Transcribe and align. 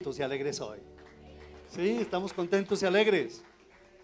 y 0.00 0.22
alegres 0.22 0.60
hoy. 0.60 0.78
Sí, 1.68 1.98
estamos 2.00 2.32
contentos 2.32 2.80
y 2.80 2.86
alegres. 2.86 3.42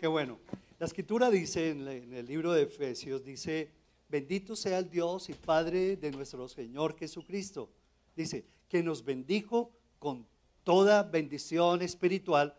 Qué 0.01 0.09
bueno. 0.09 0.41
La 0.81 0.87
escritura 0.87 1.31
dice 1.31 1.71
en 1.71 2.13
el 2.13 2.27
libro 2.27 2.53
de 2.53 2.63
Efesios, 2.63 3.23
dice, 3.25 3.71
bendito 4.09 4.57
sea 4.57 4.81
el 4.81 4.91
Dios 4.91 5.29
y 5.29 5.35
Padre 5.35 5.97
de 5.97 6.11
nuestro 6.11 6.49
Señor 6.49 6.99
Jesucristo. 6.99 7.71
Dice, 8.17 8.45
que 8.69 8.83
nos 8.83 9.05
bendijo 9.05 9.71
con 10.01 10.27
toda 10.65 11.05
bendición 11.05 11.81
espiritual 11.81 12.57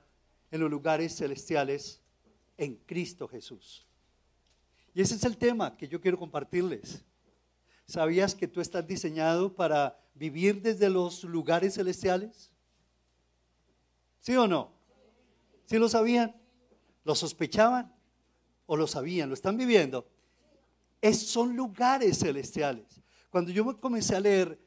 en 0.50 0.62
los 0.62 0.72
lugares 0.72 1.18
celestiales 1.18 2.00
en 2.58 2.78
Cristo 2.86 3.28
Jesús. 3.28 3.86
Y 4.94 5.02
ese 5.02 5.16
es 5.16 5.26
el 5.26 5.36
tema 5.36 5.76
que 5.76 5.90
yo 5.90 6.00
quiero 6.00 6.18
compartirles. 6.18 7.04
¿Sabías 7.86 8.34
que 8.34 8.48
tú 8.48 8.62
estás 8.62 8.88
diseñado 8.88 9.54
para 9.54 10.00
vivir 10.14 10.62
desde 10.62 10.90
los 10.90 11.26
lugares 11.26 11.74
celestiales? 11.74 12.55
¿Sí 14.26 14.36
o 14.36 14.48
no? 14.48 14.72
¿Sí 15.66 15.78
lo 15.78 15.88
sabían? 15.88 16.36
¿Lo 17.04 17.14
sospechaban? 17.14 17.94
¿O 18.66 18.76
lo 18.76 18.88
sabían? 18.88 19.30
¿Lo 19.30 19.36
están 19.36 19.56
viviendo? 19.56 20.08
Es, 21.00 21.28
son 21.28 21.56
lugares 21.56 22.18
celestiales. 22.18 23.04
Cuando 23.30 23.52
yo 23.52 23.80
comencé 23.80 24.16
a 24.16 24.20
leer 24.20 24.60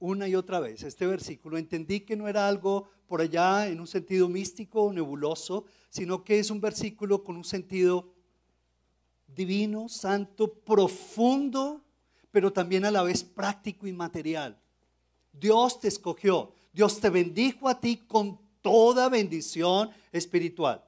una 0.00 0.26
y 0.26 0.34
otra 0.34 0.58
vez 0.58 0.82
este 0.82 1.06
versículo, 1.06 1.56
entendí 1.56 2.00
que 2.00 2.16
no 2.16 2.26
era 2.26 2.48
algo 2.48 2.88
por 3.06 3.20
allá 3.20 3.68
en 3.68 3.78
un 3.78 3.86
sentido 3.86 4.28
místico 4.28 4.82
o 4.82 4.92
nebuloso, 4.92 5.66
sino 5.88 6.24
que 6.24 6.40
es 6.40 6.50
un 6.50 6.60
versículo 6.60 7.22
con 7.22 7.36
un 7.36 7.44
sentido 7.44 8.12
divino, 9.28 9.88
santo, 9.88 10.52
profundo, 10.52 11.84
pero 12.32 12.52
también 12.52 12.84
a 12.84 12.90
la 12.90 13.04
vez 13.04 13.22
práctico 13.22 13.86
y 13.86 13.92
material. 13.92 14.60
Dios 15.32 15.78
te 15.78 15.86
escogió, 15.86 16.54
Dios 16.72 16.98
te 16.98 17.08
bendijo 17.08 17.68
a 17.68 17.78
ti 17.78 17.98
con 17.98 18.44
toda 18.66 19.08
bendición 19.08 19.90
espiritual. 20.10 20.82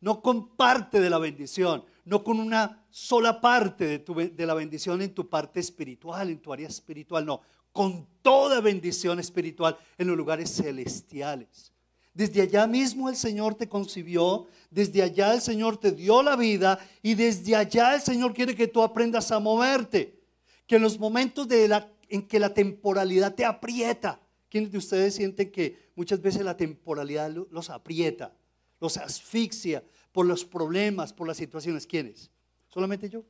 No 0.00 0.20
con 0.20 0.56
parte 0.56 1.00
de 1.00 1.08
la 1.08 1.18
bendición, 1.18 1.84
no 2.04 2.24
con 2.24 2.40
una 2.40 2.84
sola 2.90 3.40
parte 3.40 3.98
de, 4.00 4.30
de 4.30 4.46
la 4.46 4.54
bendición 4.54 5.00
en 5.00 5.14
tu 5.14 5.28
parte 5.28 5.60
espiritual, 5.60 6.30
en 6.30 6.40
tu 6.40 6.52
área 6.52 6.66
espiritual, 6.66 7.24
no, 7.24 7.42
con 7.70 8.08
toda 8.22 8.60
bendición 8.60 9.20
espiritual 9.20 9.78
en 9.96 10.08
los 10.08 10.16
lugares 10.16 10.52
celestiales. 10.52 11.72
Desde 12.12 12.42
allá 12.42 12.66
mismo 12.66 13.08
el 13.08 13.14
Señor 13.14 13.54
te 13.54 13.68
concibió, 13.68 14.48
desde 14.68 15.04
allá 15.04 15.34
el 15.34 15.40
Señor 15.40 15.76
te 15.76 15.92
dio 15.92 16.24
la 16.24 16.34
vida 16.34 16.80
y 17.02 17.14
desde 17.14 17.54
allá 17.54 17.94
el 17.94 18.00
Señor 18.00 18.34
quiere 18.34 18.56
que 18.56 18.66
tú 18.66 18.82
aprendas 18.82 19.30
a 19.30 19.38
moverte. 19.38 20.18
Que 20.66 20.74
en 20.74 20.82
los 20.82 20.98
momentos 20.98 21.46
de 21.46 21.68
la, 21.68 21.88
en 22.08 22.26
que 22.26 22.40
la 22.40 22.52
temporalidad 22.52 23.36
te 23.36 23.44
aprieta, 23.44 24.20
¿quiénes 24.48 24.72
de 24.72 24.78
ustedes 24.78 25.14
sienten 25.14 25.50
que 25.50 25.90
muchas 25.94 26.20
veces 26.20 26.42
la 26.42 26.56
temporalidad 26.56 27.30
los 27.50 27.70
aprieta, 27.70 28.34
los 28.80 28.96
asfixia 28.96 29.82
por 30.12 30.26
los 30.26 30.44
problemas, 30.44 31.12
por 31.12 31.26
las 31.26 31.36
situaciones? 31.36 31.86
¿Quiénes? 31.86 32.30
¿Solamente 32.68 33.08
yo? 33.08 33.24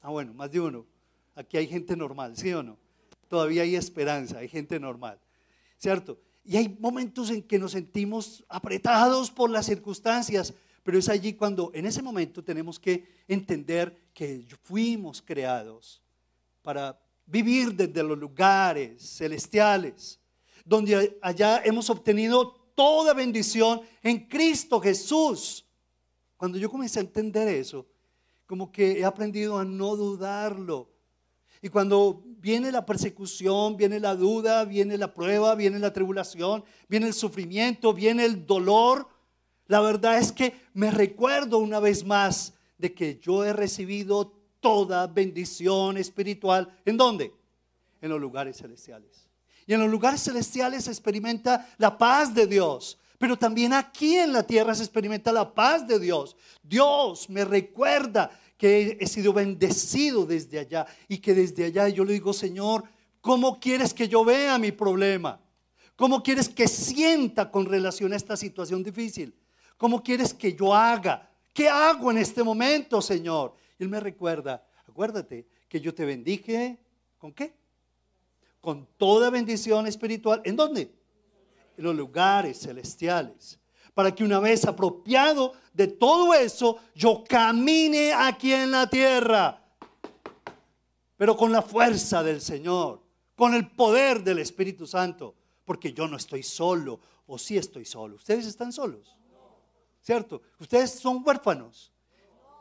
Ah, 0.00 0.10
bueno, 0.10 0.34
más 0.34 0.50
de 0.50 0.60
uno. 0.60 0.86
Aquí 1.34 1.56
hay 1.56 1.66
gente 1.66 1.96
normal, 1.96 2.36
¿sí 2.36 2.52
o 2.52 2.62
no? 2.62 2.76
Todavía 3.28 3.62
hay 3.62 3.76
esperanza, 3.76 4.38
hay 4.38 4.48
gente 4.48 4.78
normal, 4.78 5.18
¿cierto? 5.78 6.18
Y 6.44 6.56
hay 6.56 6.76
momentos 6.80 7.30
en 7.30 7.42
que 7.42 7.58
nos 7.58 7.72
sentimos 7.72 8.44
apretados 8.48 9.30
por 9.30 9.48
las 9.48 9.66
circunstancias, 9.66 10.52
pero 10.82 10.98
es 10.98 11.08
allí 11.08 11.34
cuando 11.34 11.70
en 11.74 11.86
ese 11.86 12.02
momento 12.02 12.42
tenemos 12.42 12.78
que 12.78 13.06
entender 13.28 14.10
que 14.12 14.44
fuimos 14.62 15.22
creados 15.22 16.02
para 16.60 17.00
vivir 17.24 17.74
desde 17.74 18.02
los 18.02 18.18
lugares 18.18 19.16
celestiales, 19.16 20.18
donde 20.64 21.18
allá 21.22 21.62
hemos 21.64 21.90
obtenido 21.90 22.52
toda 22.74 23.14
bendición 23.14 23.82
en 24.02 24.26
Cristo 24.28 24.80
Jesús. 24.80 25.64
Cuando 26.36 26.58
yo 26.58 26.70
comencé 26.70 26.98
a 26.98 27.02
entender 27.02 27.48
eso, 27.48 27.86
como 28.46 28.72
que 28.72 28.98
he 28.98 29.04
aprendido 29.04 29.58
a 29.58 29.64
no 29.64 29.96
dudarlo, 29.96 30.90
y 31.64 31.68
cuando 31.68 32.24
viene 32.38 32.72
la 32.72 32.84
persecución, 32.84 33.76
viene 33.76 34.00
la 34.00 34.16
duda, 34.16 34.64
viene 34.64 34.98
la 34.98 35.14
prueba, 35.14 35.54
viene 35.54 35.78
la 35.78 35.92
tribulación, 35.92 36.64
viene 36.88 37.06
el 37.06 37.14
sufrimiento, 37.14 37.94
viene 37.94 38.24
el 38.24 38.44
dolor, 38.44 39.06
la 39.68 39.80
verdad 39.80 40.18
es 40.18 40.32
que 40.32 40.54
me 40.74 40.90
recuerdo 40.90 41.58
una 41.58 41.78
vez 41.78 42.04
más 42.04 42.54
de 42.78 42.92
que 42.92 43.20
yo 43.20 43.44
he 43.44 43.52
recibido 43.52 44.32
toda 44.60 45.06
bendición 45.06 45.96
espiritual. 45.96 46.76
¿En 46.84 46.96
dónde? 46.96 47.32
En 48.00 48.10
los 48.10 48.20
lugares 48.20 48.56
celestiales. 48.58 49.28
En 49.74 49.80
los 49.80 49.90
lugares 49.90 50.22
celestiales 50.22 50.84
se 50.84 50.90
experimenta 50.90 51.68
la 51.78 51.96
paz 51.96 52.34
de 52.34 52.46
Dios. 52.46 52.98
Pero 53.18 53.38
también 53.38 53.72
aquí 53.72 54.16
en 54.16 54.32
la 54.32 54.42
tierra 54.42 54.74
se 54.74 54.82
experimenta 54.82 55.30
la 55.30 55.54
paz 55.54 55.86
de 55.86 56.00
Dios. 56.00 56.36
Dios 56.62 57.30
me 57.30 57.44
recuerda 57.44 58.30
que 58.56 58.98
he 59.00 59.06
sido 59.06 59.32
bendecido 59.32 60.26
desde 60.26 60.58
allá 60.58 60.86
y 61.08 61.18
que 61.18 61.32
desde 61.32 61.66
allá 61.66 61.88
yo 61.88 62.04
le 62.04 62.14
digo, 62.14 62.32
Señor, 62.32 62.84
¿cómo 63.20 63.60
quieres 63.60 63.94
que 63.94 64.08
yo 64.08 64.24
vea 64.24 64.58
mi 64.58 64.72
problema? 64.72 65.40
¿Cómo 65.94 66.22
quieres 66.22 66.48
que 66.48 66.66
sienta 66.66 67.50
con 67.50 67.66
relación 67.66 68.12
a 68.12 68.16
esta 68.16 68.36
situación 68.36 68.82
difícil? 68.82 69.32
¿Cómo 69.76 70.02
quieres 70.02 70.34
que 70.34 70.54
yo 70.54 70.74
haga? 70.74 71.30
¿Qué 71.52 71.68
hago 71.68 72.10
en 72.10 72.18
este 72.18 72.42
momento, 72.42 73.00
Señor? 73.00 73.54
Y 73.78 73.84
Él 73.84 73.88
me 73.88 74.00
recuerda, 74.00 74.66
acuérdate 74.88 75.46
que 75.68 75.80
yo 75.80 75.94
te 75.94 76.04
bendije, 76.04 76.78
¿con 77.18 77.32
qué? 77.32 77.61
Con 78.62 78.88
toda 78.96 79.28
bendición 79.28 79.86
espiritual. 79.86 80.40
¿En 80.44 80.56
dónde? 80.56 80.90
En 81.76 81.84
los 81.84 81.94
lugares 81.94 82.60
celestiales 82.60 83.58
para 83.94 84.14
que 84.14 84.24
una 84.24 84.40
vez 84.40 84.64
apropiado 84.64 85.52
de 85.72 85.86
todo 85.86 86.34
eso, 86.34 86.78
yo 86.94 87.22
camine 87.28 88.12
aquí 88.12 88.52
en 88.52 88.70
la 88.70 88.88
tierra, 88.88 89.62
pero 91.16 91.36
con 91.36 91.52
la 91.52 91.62
fuerza 91.62 92.22
del 92.22 92.40
Señor, 92.40 93.02
con 93.36 93.54
el 93.54 93.70
poder 93.70 94.22
del 94.22 94.38
Espíritu 94.38 94.86
Santo, 94.86 95.34
porque 95.64 95.92
yo 95.92 96.08
no 96.08 96.16
estoy 96.16 96.42
solo, 96.42 97.00
o 97.26 97.38
sí 97.38 97.56
estoy 97.56 97.84
solo. 97.84 98.16
¿Ustedes 98.16 98.46
están 98.46 98.72
solos? 98.72 99.16
¿Cierto? 100.00 100.42
Ustedes 100.58 100.92
son 100.92 101.22
huérfanos. 101.24 101.92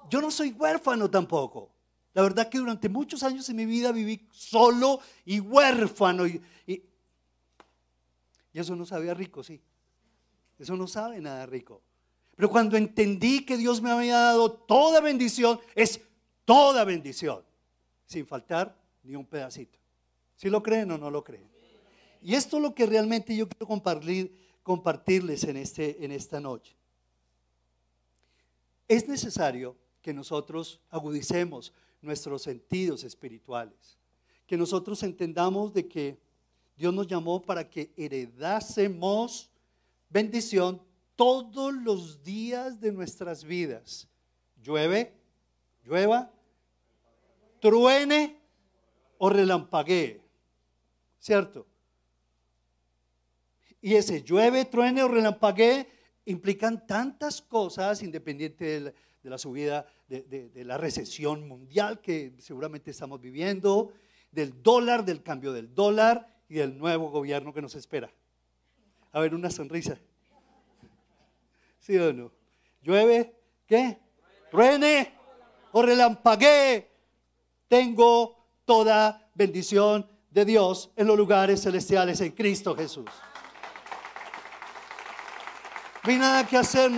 Yo 0.10 0.22
no 0.22 0.30
soy 0.30 0.52
huérfano 0.52 1.10
tampoco. 1.10 1.72
La 2.14 2.22
verdad 2.22 2.50
que 2.50 2.58
durante 2.58 2.90
muchos 2.90 3.24
años 3.24 3.48
en 3.50 3.56
mi 3.56 3.66
vida 3.66 3.92
viví 3.92 4.28
solo 4.32 5.00
y 5.26 5.40
huérfano. 5.40 6.28
Y, 6.28 6.42
eso 8.54 8.76
no 8.76 8.86
sabía 8.86 9.14
rico, 9.14 9.44
sí. 9.44 9.62
Eso 10.60 10.76
no 10.76 10.88
sabe 10.88 11.22
nada 11.22 11.46
rico. 11.46 11.82
Pero 12.36 12.50
cuando 12.50 12.76
entendí 12.76 13.46
que 13.46 13.56
Dios 13.56 13.82
me 13.82 13.92
había 13.92 14.18
dado 14.18 14.52
toda 14.52 15.00
bendición, 15.00 15.60
es 15.74 16.02
toda 16.44 16.84
bendición, 16.84 17.44
sin 18.06 18.26
faltar 18.26 18.76
ni 19.04 19.16
un 19.16 19.26
pedacito. 19.26 19.80
¿Si 20.36 20.50
lo 20.50 20.62
creen 20.62 20.92
o 20.92 20.98
no 20.98 21.10
lo 21.10 21.24
creen? 21.24 21.50
Y 22.22 22.36
esto 22.36 22.58
es 22.58 22.64
lo 22.64 22.76
que 22.76 22.86
realmente 22.86 23.36
yo 23.36 23.48
quiero 23.48 23.68
compartir, 23.68 24.38
compartirles 24.64 25.44
en, 25.46 25.58
este, 25.58 26.04
en 26.04 26.12
esta 26.12 26.40
noche. 26.40 26.76
Es 28.88 29.08
necesario 29.08 29.78
que 30.02 30.14
nosotros 30.14 30.80
agudicemos 30.90 31.74
nuestros 32.02 32.42
sentidos 32.42 33.04
espirituales, 33.04 33.98
que 34.48 34.58
nosotros 34.58 35.04
entendamos 35.04 35.74
de 35.74 35.88
que 35.88 36.18
Dios 36.76 36.94
nos 36.94 37.08
llamó 37.08 37.42
para 37.42 37.70
que 37.70 37.94
heredásemos 37.96 39.50
bendición 40.10 40.82
todos 41.16 41.74
los 41.74 42.24
días 42.24 42.80
de 42.80 42.92
nuestras 42.92 43.44
vidas. 43.44 44.08
Llueve, 44.62 45.14
llueva, 45.84 46.32
truene 47.60 48.42
o 49.18 49.30
relampaguee. 49.30 50.22
¿Cierto? 51.20 51.68
Y 53.80 53.94
ese 53.94 54.24
llueve, 54.24 54.66
truene 54.66 55.04
o 55.04 55.08
relampaguee 55.08 55.88
implican 56.26 56.86
tantas 56.86 57.42
cosas, 57.42 58.02
independiente 58.02 58.66
de 58.66 58.80
la, 58.82 58.94
subida 59.38 59.86
de, 60.08 60.22
de 60.22 60.66
la 60.66 60.78
recesión 60.78 61.48
mundial 61.48 62.02
que 62.02 62.34
seguramente 62.40 62.92
estamos 62.92 63.22
viviendo, 63.22 63.94
del 64.32 64.62
dólar, 64.64 65.06
del 65.06 65.22
cambio 65.22 65.54
del 65.54 65.74
dólar 65.74 66.28
y 66.50 66.56
del 66.56 66.78
nuevo 66.78 67.10
gobierno 67.10 67.54
que 67.54 67.62
nos 67.62 67.76
espera. 67.76 68.12
A 69.12 69.20
ver, 69.20 69.36
una 69.36 69.50
sonrisa. 69.50 69.98
¿Sí 71.80 71.98
o 71.98 72.14
no? 72.14 72.32
¿Llueve? 72.82 73.36
¿Qué? 73.66 74.00
¿Ruene? 74.52 75.14
¿O 75.72 75.82
relampaguee? 75.82 76.90
Tengo 77.68 78.38
toda 78.66 79.30
bendición 79.34 80.10
de 80.30 80.46
Dios 80.46 80.92
en 80.96 81.08
los 81.08 81.18
lugares 81.18 81.62
celestiales 81.62 82.22
en 82.22 82.32
Cristo 82.32 82.76
Jesús. 82.76 83.10
No 86.04 86.12
hay 86.12 86.18
nada 86.18 86.48
que 86.48 86.58
hacer, 86.58 86.92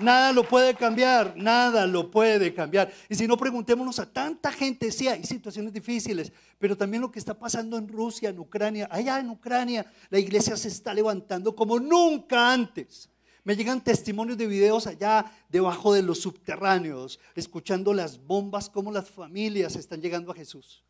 Nada 0.00 0.32
lo 0.32 0.44
puede 0.44 0.74
cambiar, 0.74 1.34
nada 1.36 1.86
lo 1.86 2.10
puede 2.10 2.54
cambiar. 2.54 2.92
Y 3.08 3.14
si 3.16 3.26
no, 3.26 3.36
preguntémonos 3.36 3.98
a 3.98 4.06
tanta 4.06 4.52
gente, 4.52 4.92
sí, 4.92 5.08
hay 5.08 5.24
situaciones 5.24 5.72
difíciles, 5.72 6.32
pero 6.58 6.76
también 6.76 7.00
lo 7.00 7.10
que 7.10 7.18
está 7.18 7.34
pasando 7.34 7.76
en 7.76 7.88
Rusia, 7.88 8.30
en 8.30 8.38
Ucrania, 8.38 8.88
allá 8.90 9.18
en 9.18 9.30
Ucrania, 9.30 9.84
la 10.08 10.18
iglesia 10.18 10.56
se 10.56 10.68
está 10.68 10.94
levantando 10.94 11.54
como 11.54 11.80
nunca 11.80 12.52
antes. 12.52 13.10
Me 13.42 13.56
llegan 13.56 13.82
testimonios 13.82 14.38
de 14.38 14.46
videos 14.46 14.86
allá 14.86 15.24
debajo 15.48 15.92
de 15.92 16.02
los 16.02 16.20
subterráneos, 16.20 17.18
escuchando 17.34 17.92
las 17.92 18.18
bombas, 18.24 18.68
cómo 18.70 18.92
las 18.92 19.08
familias 19.08 19.74
están 19.74 20.00
llegando 20.00 20.30
a 20.30 20.34
Jesús. 20.34 20.84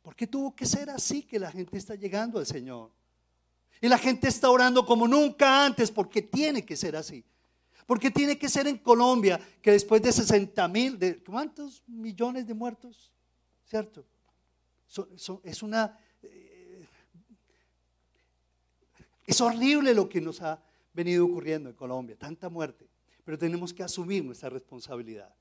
¿Por 0.00 0.16
qué 0.16 0.26
tuvo 0.26 0.56
que 0.56 0.66
ser 0.66 0.90
así 0.90 1.22
que 1.22 1.38
la 1.38 1.52
gente 1.52 1.78
está 1.78 1.94
llegando 1.94 2.38
al 2.38 2.46
Señor? 2.46 2.90
Y 3.82 3.88
la 3.88 3.98
gente 3.98 4.28
está 4.28 4.48
orando 4.48 4.86
como 4.86 5.08
nunca 5.08 5.66
antes, 5.66 5.90
porque 5.90 6.22
tiene 6.22 6.64
que 6.64 6.76
ser 6.76 6.94
así. 6.94 7.24
Porque 7.84 8.12
tiene 8.12 8.38
que 8.38 8.48
ser 8.48 8.68
en 8.68 8.78
Colombia, 8.78 9.40
que 9.60 9.72
después 9.72 10.00
de 10.00 10.12
60 10.12 10.68
mil, 10.68 11.20
¿cuántos 11.26 11.82
millones 11.88 12.46
de 12.46 12.54
muertos? 12.54 13.12
¿Cierto? 13.64 14.06
es 15.42 15.62
una... 15.64 15.98
Eh, 16.22 16.86
es 19.26 19.40
horrible 19.40 19.94
lo 19.94 20.08
que 20.08 20.20
nos 20.20 20.40
ha 20.42 20.62
venido 20.92 21.24
ocurriendo 21.24 21.68
en 21.68 21.74
Colombia, 21.74 22.16
tanta 22.16 22.48
muerte. 22.48 22.88
Pero 23.24 23.36
tenemos 23.36 23.74
que 23.74 23.82
asumir 23.82 24.24
nuestra 24.24 24.48
responsabilidad. 24.48 25.34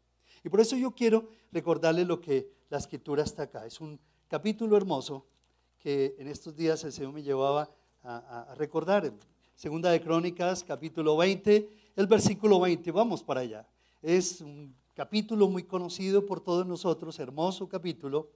Y 0.43 0.49
por 0.49 0.61
eso 0.61 0.75
yo 0.75 0.95
quiero 0.95 1.29
recordarles 1.51 2.07
lo 2.07 2.19
que 2.19 2.51
la 2.69 2.79
escritura 2.79 3.21
está 3.21 3.43
acá. 3.43 3.67
Es 3.67 3.79
un 3.79 3.99
capítulo 4.27 4.75
hermoso 4.77 5.27
que 5.77 6.15
en 6.17 6.27
estos 6.27 6.55
días 6.55 6.83
el 6.83 6.91
Señor 6.91 7.13
me 7.13 7.21
llevaba 7.21 7.69
a, 8.03 8.55
recordar. 8.57 9.13
Segunda 9.55 9.91
de 9.91 10.01
Crónicas, 10.01 10.63
capítulo 10.63 11.17
20, 11.17 11.69
el 11.95 12.07
versículo 12.07 12.59
20. 12.59 12.91
Vamos 12.91 13.23
para 13.23 13.41
allá. 13.41 13.67
Es 14.01 14.41
un 14.41 14.75
capítulo 14.95 15.47
muy 15.47 15.63
conocido 15.63 16.25
por 16.25 16.41
todos 16.41 16.65
nosotros, 16.65 17.19
hermoso 17.19 17.69
capítulo, 17.69 18.29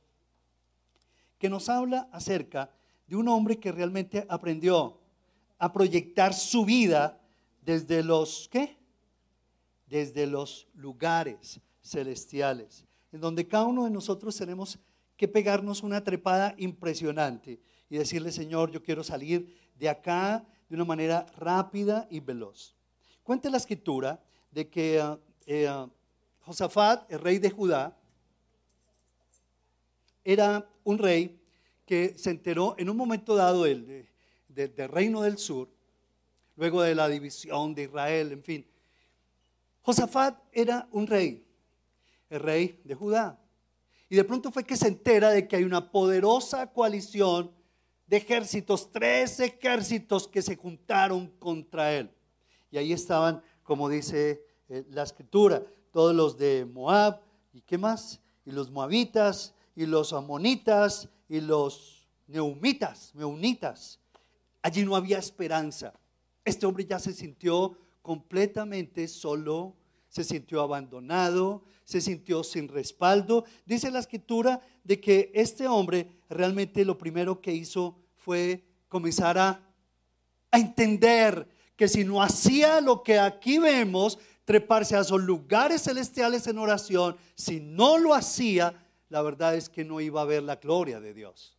que 1.40 1.50
nos 1.50 1.68
habla 1.70 2.10
acerca 2.12 2.72
de 3.08 3.16
un 3.16 3.28
hombre 3.28 3.58
que 3.60 3.72
realmente 3.72 4.26
aprendió 4.30 5.00
a 5.58 5.72
proyectar 5.74 6.34
su 6.34 6.66
vida 6.66 7.20
desde 7.62 8.04
los, 8.04 8.48
¿qué? 8.52 8.78
Desde 9.88 10.28
los 10.28 10.68
lugares 10.76 11.60
celestiales, 11.82 12.86
en 13.12 13.22
donde 13.22 13.48
cada 13.48 13.66
uno 13.66 13.86
de 13.86 13.92
nosotros 13.92 14.36
tenemos 14.36 14.78
que 15.18 15.28
pegarnos 15.28 15.84
una 15.84 16.04
trepada 16.04 16.56
impresionante 16.58 17.60
y 17.90 17.98
decirle, 17.98 18.32
Señor, 18.32 18.72
yo 18.72 18.84
quiero 18.84 19.04
salir 19.04 19.56
de 19.76 19.90
acá 19.90 20.46
de 20.70 20.76
una 20.76 20.86
manera 20.86 21.26
rápida 21.38 22.08
y 22.10 22.20
veloz. 22.20 22.76
Cuenta 23.24 23.50
la 23.50 23.58
escritura 23.58 24.22
de 24.52 24.70
que 24.70 24.98
eh, 24.98 25.18
eh, 25.46 25.88
Josafat, 26.42 27.12
el 27.12 27.20
rey 27.20 27.40
de 27.40 27.50
Judá, 27.50 27.98
era 30.24 30.68
un 30.84 30.98
rey 30.98 31.40
que 31.86 32.18
se 32.18 32.32
enteró 32.32 32.76
en 32.78 32.90
un 32.90 32.98
momento 32.98 33.36
dado 33.36 33.64
del, 33.64 34.08
del 34.48 34.90
reino 34.90 35.22
del 35.22 35.38
sur, 35.38 35.70
luego 36.56 36.82
de 36.82 36.96
la 36.96 37.08
división 37.08 37.76
de 37.76 37.84
Israel, 37.84 38.32
en 38.32 38.44
fin. 38.44 38.68
Josafat 39.82 40.40
era 40.52 40.88
un 40.92 41.06
rey, 41.06 41.46
el 42.30 42.40
rey 42.40 42.82
de 42.84 42.96
Judá. 42.96 43.40
Y 44.10 44.16
de 44.16 44.24
pronto 44.24 44.52
fue 44.52 44.64
que 44.64 44.78
se 44.78 44.88
entera 44.88 45.32
de 45.32 45.48
que 45.48 45.56
hay 45.56 45.64
una 45.64 45.92
poderosa 45.92 46.72
coalición 46.72 47.52
de 48.08 48.18
ejércitos, 48.18 48.92
tres 48.92 49.40
ejércitos 49.40 50.28
que 50.28 50.42
se 50.42 50.56
juntaron 50.56 51.28
contra 51.40 51.94
él. 51.94 52.12
Y 52.70 52.78
ahí 52.78 52.94
estaban, 52.94 53.42
como 53.64 53.90
dice 53.90 54.46
eh, 54.70 54.86
la 54.90 55.04
escritura, 55.04 55.64
todos 55.92 56.16
los 56.16 56.38
de 56.38 56.66
Moab, 56.66 57.22
¿y 57.54 57.62
qué 57.62 57.78
más? 57.78 58.22
Y 58.46 58.52
los 58.52 58.70
moabitas, 58.70 59.56
y 59.76 59.86
los 59.86 60.14
amonitas, 60.14 61.10
y 61.28 61.42
los 61.42 62.08
neumitas, 62.28 63.14
meunitas. 63.16 64.00
Allí 64.62 64.84
no 64.84 64.96
había 64.96 65.18
esperanza. 65.18 65.94
Este 66.44 66.66
hombre 66.66 66.86
ya 66.86 67.00
se 67.00 67.14
sintió 67.14 67.78
completamente 68.02 69.08
solo, 69.08 69.76
se 70.16 70.24
sintió 70.24 70.62
abandonado, 70.62 71.66
se 71.84 72.00
sintió 72.00 72.42
sin 72.46 72.70
respaldo. 72.70 73.44
Dice 73.66 73.92
la 73.92 74.00
escritura 74.00 74.62
de 74.86 75.02
que 75.02 75.30
este 75.36 75.68
hombre 75.68 76.10
realmente 76.30 76.86
lo 76.86 76.98
primero 76.98 77.42
que 77.42 77.54
hizo 77.54 77.98
fue 78.16 78.64
comenzar 78.88 79.38
a, 79.38 79.62
a 80.52 80.58
entender 80.58 81.50
que 81.76 81.90
si 81.90 82.06
no 82.06 82.24
hacía 82.24 82.80
lo 82.80 83.04
que 83.04 83.20
aquí 83.20 83.58
vemos, 83.58 84.18
treparse 84.46 84.96
a 84.96 85.02
esos 85.02 85.22
lugares 85.22 85.82
celestiales 85.84 86.48
en 86.48 86.60
oración, 86.60 87.18
si 87.36 87.60
no 87.60 87.98
lo 87.98 88.14
hacía, 88.14 88.88
la 89.10 89.22
verdad 89.22 89.54
es 89.54 89.68
que 89.68 89.84
no 89.84 90.00
iba 90.00 90.22
a 90.22 90.26
ver 90.26 90.44
la 90.44 90.56
gloria 90.56 91.02
de 91.02 91.14
Dios. 91.14 91.58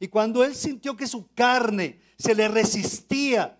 Y 0.00 0.08
cuando 0.08 0.42
él 0.42 0.56
sintió 0.56 0.96
que 0.96 1.06
su 1.06 1.32
carne 1.34 2.00
se 2.18 2.34
le 2.34 2.48
resistía, 2.48 3.56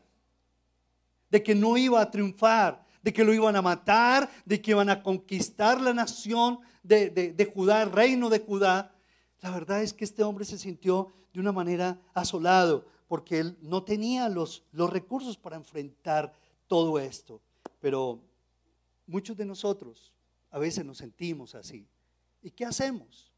de 1.31 1.43
que 1.44 1.54
no 1.54 1.76
iba 1.76 2.00
a 2.00 2.10
triunfar, 2.10 2.86
de 3.06 3.12
que 3.12 3.23
lo 3.23 3.32
iban 3.32 3.55
a 3.55 3.62
matar, 3.62 4.29
de 4.44 4.61
que 4.61 4.73
iban 4.73 4.91
a 4.91 5.00
conquistar 5.00 5.81
la 5.81 5.94
nación 5.94 6.58
de, 6.82 7.08
de 7.08 7.44
Judá, 7.44 7.85
el 7.85 7.93
reino 7.93 8.29
de 8.29 8.41
Judá, 8.41 8.93
la 9.43 9.53
verdad 9.53 9.81
es 9.81 9.93
que 9.93 10.03
este 10.03 10.25
hombre 10.25 10.44
se 10.44 10.58
sintió 10.58 11.12
de 11.32 11.38
una 11.38 11.53
manera 11.53 12.00
asolado, 12.14 12.85
porque 13.06 13.38
él 13.38 13.56
no 13.61 13.85
tenía 13.85 14.29
los, 14.29 14.64
los 14.73 14.91
recursos 14.91 15.37
para 15.37 15.55
enfrentar 15.55 16.32
todo 16.67 16.99
esto. 16.99 17.41
Pero 17.79 18.25
muchos 19.06 19.37
de 19.37 19.44
nosotros 19.44 20.12
a 20.50 20.58
veces 20.58 20.85
nos 20.85 20.99
sentimos 20.99 21.55
así. 21.55 21.87
¿Y 22.43 22.50
qué 22.50 22.64
hacemos? 22.64 23.31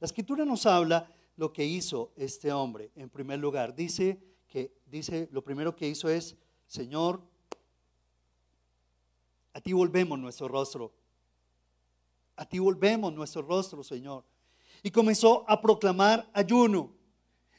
La 0.00 0.04
escritura 0.04 0.44
nos 0.44 0.66
habla 0.66 1.10
lo 1.36 1.50
que 1.50 1.64
hizo 1.64 2.12
este 2.14 2.52
hombre 2.52 2.90
en 2.94 3.08
primer 3.08 3.38
lugar. 3.38 3.74
Dice 3.74 4.20
que 4.46 4.70
dice 4.84 5.30
lo 5.32 5.42
primero 5.42 5.74
que 5.74 5.88
hizo 5.88 6.10
es, 6.10 6.36
Señor, 6.66 7.22
a 9.58 9.60
ti 9.60 9.72
volvemos 9.72 10.16
nuestro 10.16 10.46
rostro. 10.46 10.92
A 12.36 12.48
ti 12.48 12.60
volvemos 12.60 13.12
nuestro 13.12 13.42
rostro, 13.42 13.82
Señor. 13.82 14.24
Y 14.84 14.90
comenzó 14.92 15.44
a 15.48 15.60
proclamar 15.60 16.30
ayuno 16.32 16.92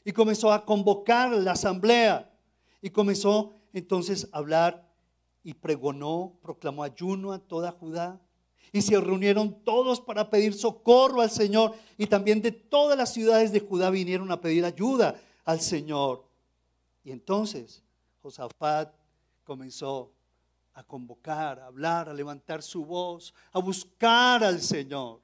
y 0.02 0.10
comenzó 0.10 0.50
a 0.50 0.64
convocar 0.64 1.30
la 1.32 1.52
asamblea 1.52 2.34
y 2.80 2.88
comenzó 2.88 3.52
entonces 3.74 4.30
a 4.32 4.38
hablar 4.38 4.90
y 5.42 5.52
pregonó, 5.52 6.38
proclamó 6.40 6.84
ayuno 6.84 7.34
a 7.34 7.38
toda 7.38 7.70
Judá. 7.70 8.18
Y 8.72 8.80
se 8.80 8.98
reunieron 8.98 9.62
todos 9.62 10.00
para 10.00 10.30
pedir 10.30 10.54
socorro 10.54 11.20
al 11.20 11.30
Señor. 11.30 11.74
Y 11.98 12.06
también 12.06 12.40
de 12.40 12.52
todas 12.52 12.96
las 12.96 13.12
ciudades 13.12 13.52
de 13.52 13.60
Judá 13.60 13.90
vinieron 13.90 14.32
a 14.32 14.40
pedir 14.40 14.64
ayuda 14.64 15.20
al 15.44 15.60
Señor. 15.60 16.24
Y 17.04 17.10
entonces 17.10 17.84
Josafat 18.22 18.90
comenzó 19.44 20.14
a 20.74 20.84
convocar, 20.84 21.58
a 21.58 21.66
hablar, 21.66 22.08
a 22.08 22.14
levantar 22.14 22.62
su 22.62 22.84
voz, 22.84 23.34
a 23.52 23.58
buscar 23.58 24.44
al 24.44 24.60
Señor. 24.60 25.20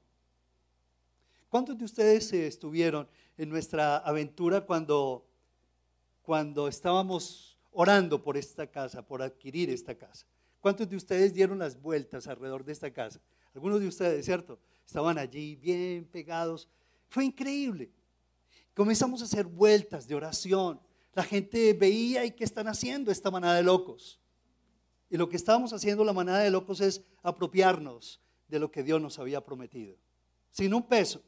¿Cuántos 1.49 1.79
de 1.79 1.85
ustedes 1.85 2.33
estuvieron 2.33 3.09
en 3.37 3.49
nuestra 3.49 3.99
aventura 3.99 4.63
cuando, 4.63 5.27
cuando 6.23 6.69
estábamos 6.69 7.57
orando 7.79 8.23
por 8.23 8.37
esta 8.39 8.67
casa, 8.67 9.07
por 9.07 9.21
adquirir 9.21 9.69
esta 9.69 9.95
casa. 9.95 10.27
¿Cuántos 10.61 10.89
de 10.89 10.97
ustedes 10.97 11.35
dieron 11.35 11.59
las 11.59 11.81
vueltas 11.81 12.27
alrededor 12.27 12.65
de 12.65 12.73
esta 12.73 12.91
casa? 12.91 13.21
Algunos 13.55 13.81
de 13.81 13.89
ustedes, 13.89 14.25
¿cierto? 14.25 14.59
Estaban 14.87 15.19
allí 15.19 15.57
bien 15.57 16.07
pegados. 16.07 16.69
Fue 17.09 17.27
increíble. 17.27 17.91
Comenzamos 18.75 19.21
a 19.21 19.27
hacer 19.27 19.45
vueltas 19.45 20.09
de 20.09 20.15
oración. 20.15 20.81
La 21.13 21.23
gente 21.23 21.75
veía 21.75 22.25
y 22.25 22.31
qué 22.31 22.45
están 22.45 22.67
haciendo 22.67 23.11
esta 23.11 23.31
manada 23.31 23.57
de 23.57 23.63
locos. 23.63 24.19
Y 25.09 25.17
lo 25.17 25.29
que 25.29 25.37
estábamos 25.37 25.73
haciendo 25.73 26.05
la 26.05 26.13
manada 26.13 26.41
de 26.41 26.51
locos 26.51 26.81
es 26.81 27.03
apropiarnos 27.23 28.21
de 28.49 28.59
lo 28.59 28.71
que 28.71 28.83
Dios 28.83 29.01
nos 29.01 29.19
había 29.19 29.45
prometido. 29.45 29.97
Sin 30.51 30.75
un 30.75 30.83
peso 30.83 31.23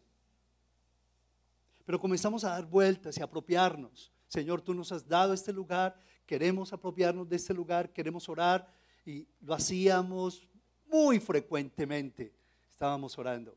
pero 1.88 1.98
comenzamos 1.98 2.44
a 2.44 2.50
dar 2.50 2.66
vueltas 2.66 3.16
y 3.16 3.22
a 3.22 3.24
apropiarnos. 3.24 4.12
Señor, 4.26 4.60
tú 4.60 4.74
nos 4.74 4.92
has 4.92 5.08
dado 5.08 5.32
este 5.32 5.54
lugar, 5.54 5.98
queremos 6.26 6.70
apropiarnos 6.74 7.26
de 7.26 7.36
este 7.36 7.54
lugar, 7.54 7.94
queremos 7.94 8.28
orar 8.28 8.70
y 9.06 9.26
lo 9.40 9.54
hacíamos 9.54 10.46
muy 10.86 11.18
frecuentemente. 11.18 12.34
Estábamos 12.68 13.16
orando. 13.16 13.56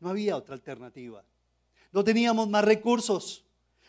No 0.00 0.08
había 0.08 0.36
otra 0.36 0.56
alternativa. 0.56 1.24
No 1.92 2.02
teníamos 2.02 2.48
más 2.48 2.64
recursos. 2.64 3.46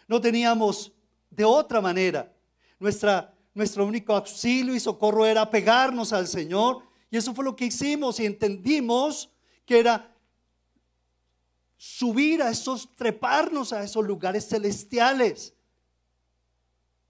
No 0.07 0.21
teníamos 0.21 0.93
de 1.31 1.43
otra 1.43 1.81
manera. 1.81 2.31
Nuestra, 2.77 3.32
nuestro 3.53 3.85
único 3.85 4.15
auxilio 4.15 4.75
y 4.75 4.79
socorro 4.79 5.25
era 5.25 5.49
pegarnos 5.49 6.13
al 6.13 6.27
Señor. 6.27 6.83
Y 7.09 7.17
eso 7.17 7.33
fue 7.33 7.45
lo 7.45 7.55
que 7.55 7.65
hicimos 7.65 8.19
y 8.19 8.25
entendimos 8.25 9.29
que 9.65 9.79
era 9.79 10.11
subir 11.77 12.41
a 12.41 12.49
esos, 12.49 12.89
treparnos 12.95 13.73
a 13.73 13.83
esos 13.83 14.05
lugares 14.05 14.47
celestiales. 14.47 15.53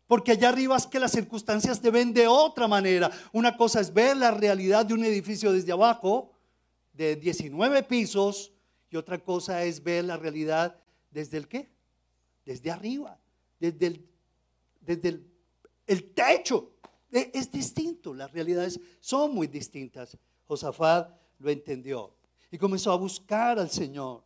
Porque 0.08 0.32
allá 0.32 0.50
arriba 0.50 0.76
es 0.76 0.86
que 0.86 1.00
las 1.00 1.12
circunstancias 1.12 1.80
te 1.80 1.90
ven 1.90 2.14
de 2.14 2.28
otra 2.28 2.68
manera. 2.68 3.10
Una 3.32 3.56
cosa 3.56 3.80
es 3.80 3.94
ver 3.94 4.18
la 4.18 4.32
realidad 4.32 4.86
de 4.86 4.94
un 4.94 5.04
edificio 5.04 5.52
desde 5.52 5.72
abajo, 5.72 6.34
de 6.92 7.16
19 7.16 7.84
pisos, 7.84 8.52
y 8.90 8.98
otra 8.98 9.18
cosa 9.18 9.64
es 9.64 9.82
ver 9.82 10.06
la 10.06 10.18
realidad 10.18 10.78
desde 11.10 11.38
el 11.38 11.48
qué? 11.48 11.72
Desde 12.46 12.70
arriba, 12.70 13.20
desde 13.60 13.88
el, 13.88 14.06
desde 14.82 15.10
el, 15.10 15.33
techo. 16.14 16.72
E, 17.12 17.32
es 17.34 17.52
distinto, 17.52 18.14
las 18.14 18.32
realidades 18.32 18.80
son 19.00 19.34
muy 19.34 19.48
distintas. 19.48 20.18
Josafat 20.46 21.12
lo 21.40 21.50
entendió 21.50 22.14
y 22.52 22.58
comenzó 22.58 22.92
a 22.92 22.96
buscar 22.96 23.60
al 23.60 23.70
Señor. 23.70 24.24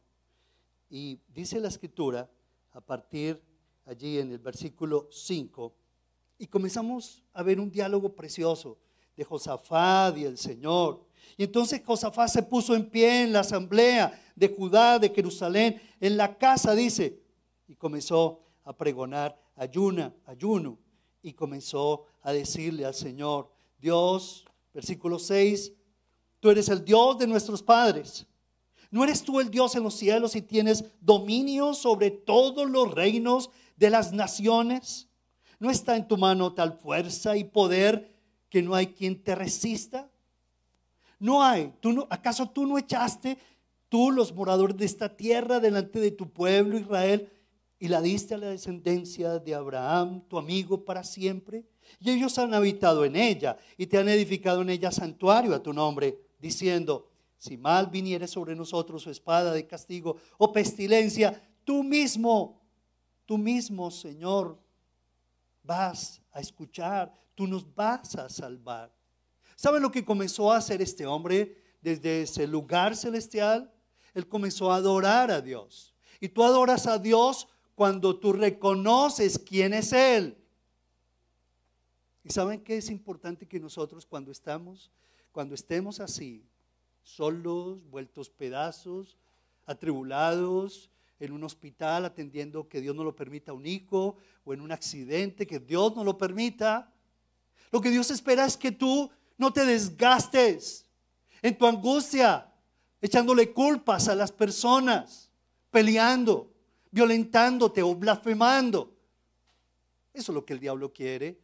Y 0.89 1.19
dice 1.33 1.59
la 1.59 1.67
escritura, 1.67 2.29
a 2.71 2.81
partir 2.81 3.41
allí 3.85 4.19
en 4.19 4.31
el 4.31 4.39
versículo 4.39 5.07
5, 5.11 5.73
y 6.39 6.47
comenzamos 6.47 7.23
a 7.33 7.43
ver 7.43 7.59
un 7.59 7.71
diálogo 7.71 8.13
precioso 8.13 8.77
de 9.15 9.23
Josafat 9.23 10.17
y 10.17 10.25
el 10.25 10.37
Señor. 10.37 11.05
Y 11.35 11.43
entonces 11.43 11.81
Josafat 11.85 12.29
se 12.29 12.43
puso 12.43 12.75
en 12.75 12.89
pie 12.89 13.23
en 13.23 13.33
la 13.33 13.39
asamblea 13.39 14.21
de 14.35 14.47
Judá, 14.49 14.99
de 14.99 15.09
Jerusalén, 15.09 15.81
en 15.99 16.15
la 16.15 16.37
casa, 16.37 16.75
dice, 16.75 17.19
y 17.67 17.75
comenzó 17.75 18.43
a 18.63 18.75
pregonar 18.75 19.39
ayuna, 19.55 20.13
ayuno, 20.25 20.77
y 21.27 21.33
comenzó 21.33 22.05
a 22.21 22.31
decirle 22.31 22.85
al 22.85 22.93
Señor, 22.93 23.51
Dios, 23.77 24.45
versículo 24.73 25.19
6, 25.19 25.73
tú 26.39 26.49
eres 26.49 26.69
el 26.69 26.85
Dios 26.85 27.17
de 27.17 27.27
nuestros 27.27 27.61
padres. 27.61 28.25
¿No 28.89 29.03
eres 29.03 29.23
tú 29.23 29.41
el 29.41 29.49
Dios 29.49 29.75
en 29.75 29.83
los 29.83 29.95
cielos 29.95 30.37
y 30.37 30.41
tienes 30.41 30.85
dominio 31.01 31.73
sobre 31.73 32.11
todos 32.11 32.69
los 32.69 32.93
reinos 32.93 33.49
de 33.75 33.89
las 33.89 34.13
naciones? 34.13 35.09
¿No 35.59 35.69
está 35.69 35.97
en 35.97 36.07
tu 36.07 36.15
mano 36.15 36.53
tal 36.53 36.77
fuerza 36.77 37.35
y 37.35 37.43
poder 37.43 38.15
que 38.49 38.61
no 38.61 38.73
hay 38.73 38.87
quien 38.87 39.21
te 39.21 39.35
resista? 39.35 40.09
No 41.19 41.43
hay. 41.43 41.73
¿Tú 41.81 41.91
no, 41.91 42.07
¿Acaso 42.09 42.49
tú 42.49 42.65
no 42.65 42.77
echaste 42.77 43.37
tú 43.89 44.11
los 44.11 44.33
moradores 44.33 44.77
de 44.77 44.85
esta 44.85 45.17
tierra 45.17 45.59
delante 45.59 45.99
de 45.99 46.11
tu 46.11 46.31
pueblo 46.31 46.77
Israel 46.77 47.29
y 47.79 47.87
la 47.87 48.01
diste 48.01 48.33
a 48.33 48.37
la 48.37 48.47
descendencia 48.47 49.39
de 49.39 49.53
Abraham, 49.53 50.23
tu 50.27 50.37
amigo, 50.37 50.83
para 50.83 51.03
siempre? 51.03 51.65
Y 51.99 52.09
ellos 52.09 52.37
han 52.37 52.53
habitado 52.53 53.05
en 53.05 53.15
ella 53.15 53.57
y 53.77 53.87
te 53.87 53.97
han 53.97 54.09
edificado 54.09 54.61
en 54.61 54.69
ella 54.69 54.91
santuario 54.91 55.53
a 55.53 55.61
tu 55.61 55.73
nombre, 55.73 56.19
diciendo, 56.39 57.09
si 57.37 57.55
mal 57.57 57.87
viniere 57.87 58.27
sobre 58.27 58.55
nosotros 58.55 59.03
su 59.03 59.11
espada 59.11 59.53
de 59.53 59.67
castigo 59.67 60.17
o 60.37 60.51
pestilencia, 60.51 61.41
tú 61.63 61.83
mismo, 61.83 62.61
tú 63.25 63.37
mismo, 63.37 63.91
Señor, 63.91 64.59
vas 65.63 66.21
a 66.31 66.39
escuchar, 66.39 67.13
tú 67.35 67.45
nos 67.45 67.73
vas 67.75 68.15
a 68.15 68.29
salvar. 68.29 68.91
¿Saben 69.55 69.81
lo 69.81 69.91
que 69.91 70.05
comenzó 70.05 70.51
a 70.51 70.57
hacer 70.57 70.81
este 70.81 71.05
hombre 71.05 71.57
desde 71.81 72.23
ese 72.23 72.47
lugar 72.47 72.95
celestial? 72.95 73.71
Él 74.13 74.27
comenzó 74.27 74.71
a 74.71 74.77
adorar 74.77 75.29
a 75.29 75.41
Dios. 75.41 75.93
Y 76.19 76.29
tú 76.29 76.43
adoras 76.43 76.87
a 76.87 76.97
Dios 76.97 77.47
cuando 77.77 78.17
tú 78.17 78.33
reconoces 78.33 79.37
quién 79.37 79.71
es 79.71 79.93
Él. 79.93 80.35
¿Y 82.23 82.31
saben 82.31 82.63
qué 82.63 82.77
es 82.77 82.89
importante 82.89 83.47
que 83.47 83.59
nosotros 83.59 84.03
cuando 84.03 84.31
estamos, 84.31 84.89
cuando 85.31 85.53
estemos 85.53 85.99
así, 85.99 86.43
solos, 87.03 87.87
vueltos 87.91 88.31
pedazos, 88.31 89.15
atribulados, 89.67 90.89
en 91.19 91.31
un 91.31 91.43
hospital 91.43 92.05
atendiendo 92.05 92.67
que 92.67 92.81
Dios 92.81 92.95
no 92.95 93.03
lo 93.03 93.15
permita 93.15 93.53
un 93.53 93.67
hijo 93.67 94.17
o 94.43 94.55
en 94.55 94.61
un 94.61 94.71
accidente 94.71 95.45
que 95.45 95.59
Dios 95.59 95.95
no 95.95 96.03
lo 96.03 96.17
permita. 96.17 96.91
Lo 97.71 97.79
que 97.79 97.91
Dios 97.91 98.09
espera 98.09 98.47
es 98.47 98.57
que 98.57 98.71
tú 98.71 99.11
no 99.37 99.53
te 99.53 99.63
desgastes 99.63 100.87
en 101.43 101.55
tu 101.55 101.67
angustia, 101.67 102.51
echándole 102.99 103.53
culpas 103.53 104.07
a 104.07 104.15
las 104.15 104.31
personas, 104.31 105.29
peleando, 105.69 106.56
violentándote 106.97 107.83
o 107.83 107.93
blasfemando. 107.93 108.91
Eso 110.11 110.31
es 110.31 110.33
lo 110.33 110.43
que 110.43 110.53
el 110.53 110.59
diablo 110.59 110.91
quiere. 110.91 111.37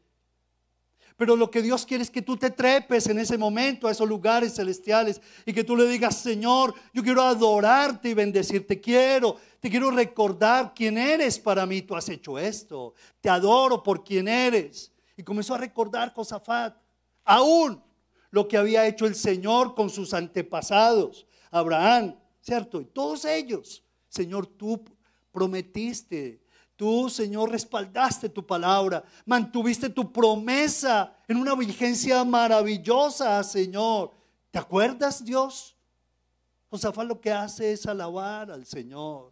Pero 1.15 1.35
lo 1.35 1.51
que 1.51 1.61
Dios 1.61 1.85
quiere 1.85 2.01
es 2.01 2.09
que 2.09 2.23
tú 2.23 2.35
te 2.35 2.49
trepes 2.49 3.05
en 3.05 3.19
ese 3.19 3.37
momento 3.37 3.87
a 3.87 3.91
esos 3.91 4.09
lugares 4.09 4.55
celestiales 4.55 5.21
y 5.45 5.53
que 5.53 5.63
tú 5.63 5.75
le 5.75 5.85
digas, 5.85 6.17
Señor, 6.17 6.73
yo 6.91 7.03
quiero 7.03 7.21
adorarte 7.21 8.09
y 8.09 8.13
bendecirte. 8.15 8.81
Quiero, 8.81 9.37
te 9.59 9.69
quiero 9.69 9.91
recordar 9.91 10.73
quién 10.73 10.97
eres 10.97 11.37
para 11.37 11.67
mí. 11.67 11.83
Tú 11.83 11.95
has 11.95 12.09
hecho 12.09 12.39
esto. 12.39 12.95
Te 13.21 13.29
adoro 13.29 13.83
por 13.83 14.03
quién 14.03 14.27
eres. 14.27 14.91
Y 15.15 15.21
comenzó 15.21 15.53
a 15.53 15.59
recordar 15.59 16.11
Josafat, 16.15 16.75
aún 17.23 17.79
lo 18.31 18.47
que 18.47 18.57
había 18.57 18.87
hecho 18.87 19.05
el 19.05 19.13
Señor 19.13 19.75
con 19.75 19.91
sus 19.91 20.15
antepasados, 20.15 21.27
Abraham, 21.51 22.15
¿cierto? 22.41 22.81
Y 22.81 22.85
todos 22.85 23.23
ellos, 23.25 23.83
Señor, 24.09 24.47
tú 24.47 24.83
prometiste 25.33 26.43
Tú, 26.75 27.09
Señor, 27.09 27.51
respaldaste 27.51 28.29
tu 28.29 28.45
palabra, 28.45 29.03
mantuviste 29.25 29.89
tu 29.89 30.11
promesa 30.11 31.15
en 31.27 31.37
una 31.37 31.55
vigencia 31.55 32.23
maravillosa, 32.23 33.43
Señor. 33.43 34.11
¿Te 34.49 34.57
acuerdas, 34.57 35.23
Dios? 35.23 35.75
Josafat 36.69 37.07
lo 37.07 37.21
que 37.21 37.31
hace 37.31 37.73
es 37.73 37.85
alabar 37.85 38.49
al 38.49 38.65
Señor. 38.65 39.31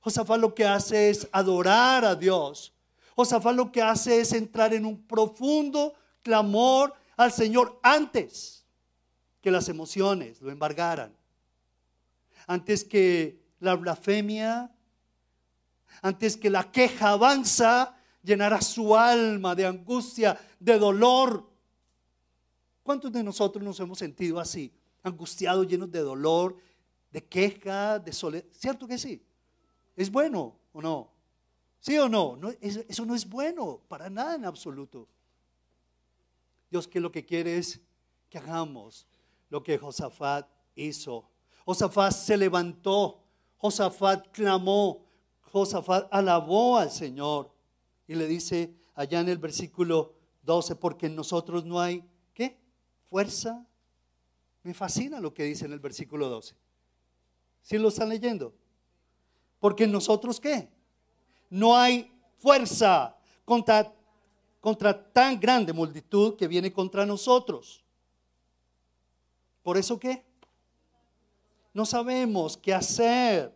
Josafat 0.00 0.40
lo 0.40 0.54
que 0.54 0.64
hace 0.64 1.10
es 1.10 1.28
adorar 1.30 2.04
a 2.04 2.16
Dios. 2.16 2.74
Josafat 3.14 3.54
lo 3.54 3.70
que 3.70 3.80
hace 3.80 4.20
es 4.20 4.32
entrar 4.32 4.74
en 4.74 4.84
un 4.84 5.00
profundo 5.06 5.94
clamor 6.22 6.92
al 7.16 7.30
Señor 7.30 7.78
antes 7.82 8.66
que 9.40 9.52
las 9.52 9.68
emociones 9.68 10.42
lo 10.42 10.50
embargaran. 10.50 11.16
Antes 12.48 12.82
que 12.82 13.40
la 13.60 13.76
blasfemia 13.76 14.75
antes 16.02 16.36
que 16.36 16.50
la 16.50 16.70
queja 16.70 17.10
avanza, 17.10 17.96
llenará 18.22 18.60
su 18.60 18.96
alma 18.96 19.54
de 19.54 19.66
angustia, 19.66 20.38
de 20.58 20.78
dolor. 20.78 21.48
¿Cuántos 22.82 23.12
de 23.12 23.22
nosotros 23.22 23.64
nos 23.64 23.78
hemos 23.80 23.98
sentido 23.98 24.38
así, 24.38 24.72
angustiados, 25.02 25.66
llenos 25.66 25.90
de 25.90 26.00
dolor, 26.00 26.56
de 27.10 27.24
queja, 27.24 27.98
de 27.98 28.12
soledad? 28.12 28.44
¿Cierto 28.52 28.86
que 28.86 28.98
sí? 28.98 29.22
¿Es 29.96 30.10
bueno 30.10 30.56
o 30.72 30.82
no? 30.82 31.10
¿Sí 31.80 31.96
o 31.98 32.08
no? 32.08 32.36
no 32.36 32.50
eso 32.60 33.06
no 33.06 33.14
es 33.14 33.28
bueno, 33.28 33.80
para 33.88 34.10
nada 34.10 34.34
en 34.34 34.44
absoluto. 34.44 35.08
Dios 36.70 36.88
que 36.88 37.00
lo 37.00 37.12
que 37.12 37.24
quiere 37.24 37.58
es 37.58 37.80
que 38.28 38.38
hagamos 38.38 39.06
lo 39.48 39.62
que 39.62 39.78
Josafat 39.78 40.48
hizo. 40.74 41.28
Josafat 41.64 42.12
se 42.12 42.36
levantó, 42.36 43.22
Josafat 43.56 44.28
clamó, 44.32 45.05
Josafat 45.52 46.08
alabó 46.10 46.78
al 46.78 46.90
Señor 46.90 47.52
y 48.06 48.14
le 48.14 48.26
dice 48.26 48.74
allá 48.94 49.20
en 49.20 49.28
el 49.28 49.38
versículo 49.38 50.14
12, 50.42 50.76
porque 50.76 51.06
en 51.06 51.16
nosotros 51.16 51.64
no 51.64 51.80
hay, 51.80 52.04
¿qué? 52.34 52.58
Fuerza. 53.04 53.66
Me 54.62 54.74
fascina 54.74 55.20
lo 55.20 55.32
que 55.32 55.44
dice 55.44 55.64
en 55.64 55.72
el 55.72 55.80
versículo 55.80 56.28
12. 56.28 56.54
¿Sí 57.62 57.78
lo 57.78 57.88
están 57.88 58.08
leyendo? 58.08 58.54
Porque 59.58 59.84
en 59.84 59.92
nosotros, 59.92 60.40
¿qué? 60.40 60.68
No 61.50 61.76
hay 61.76 62.12
fuerza 62.38 63.16
contra, 63.44 63.92
contra 64.60 65.12
tan 65.12 65.38
grande 65.40 65.72
multitud 65.72 66.36
que 66.36 66.48
viene 66.48 66.72
contra 66.72 67.06
nosotros. 67.06 67.84
¿Por 69.62 69.76
eso 69.76 69.98
qué? 69.98 70.24
No 71.72 71.84
sabemos 71.84 72.56
qué 72.56 72.72
hacer. 72.72 73.55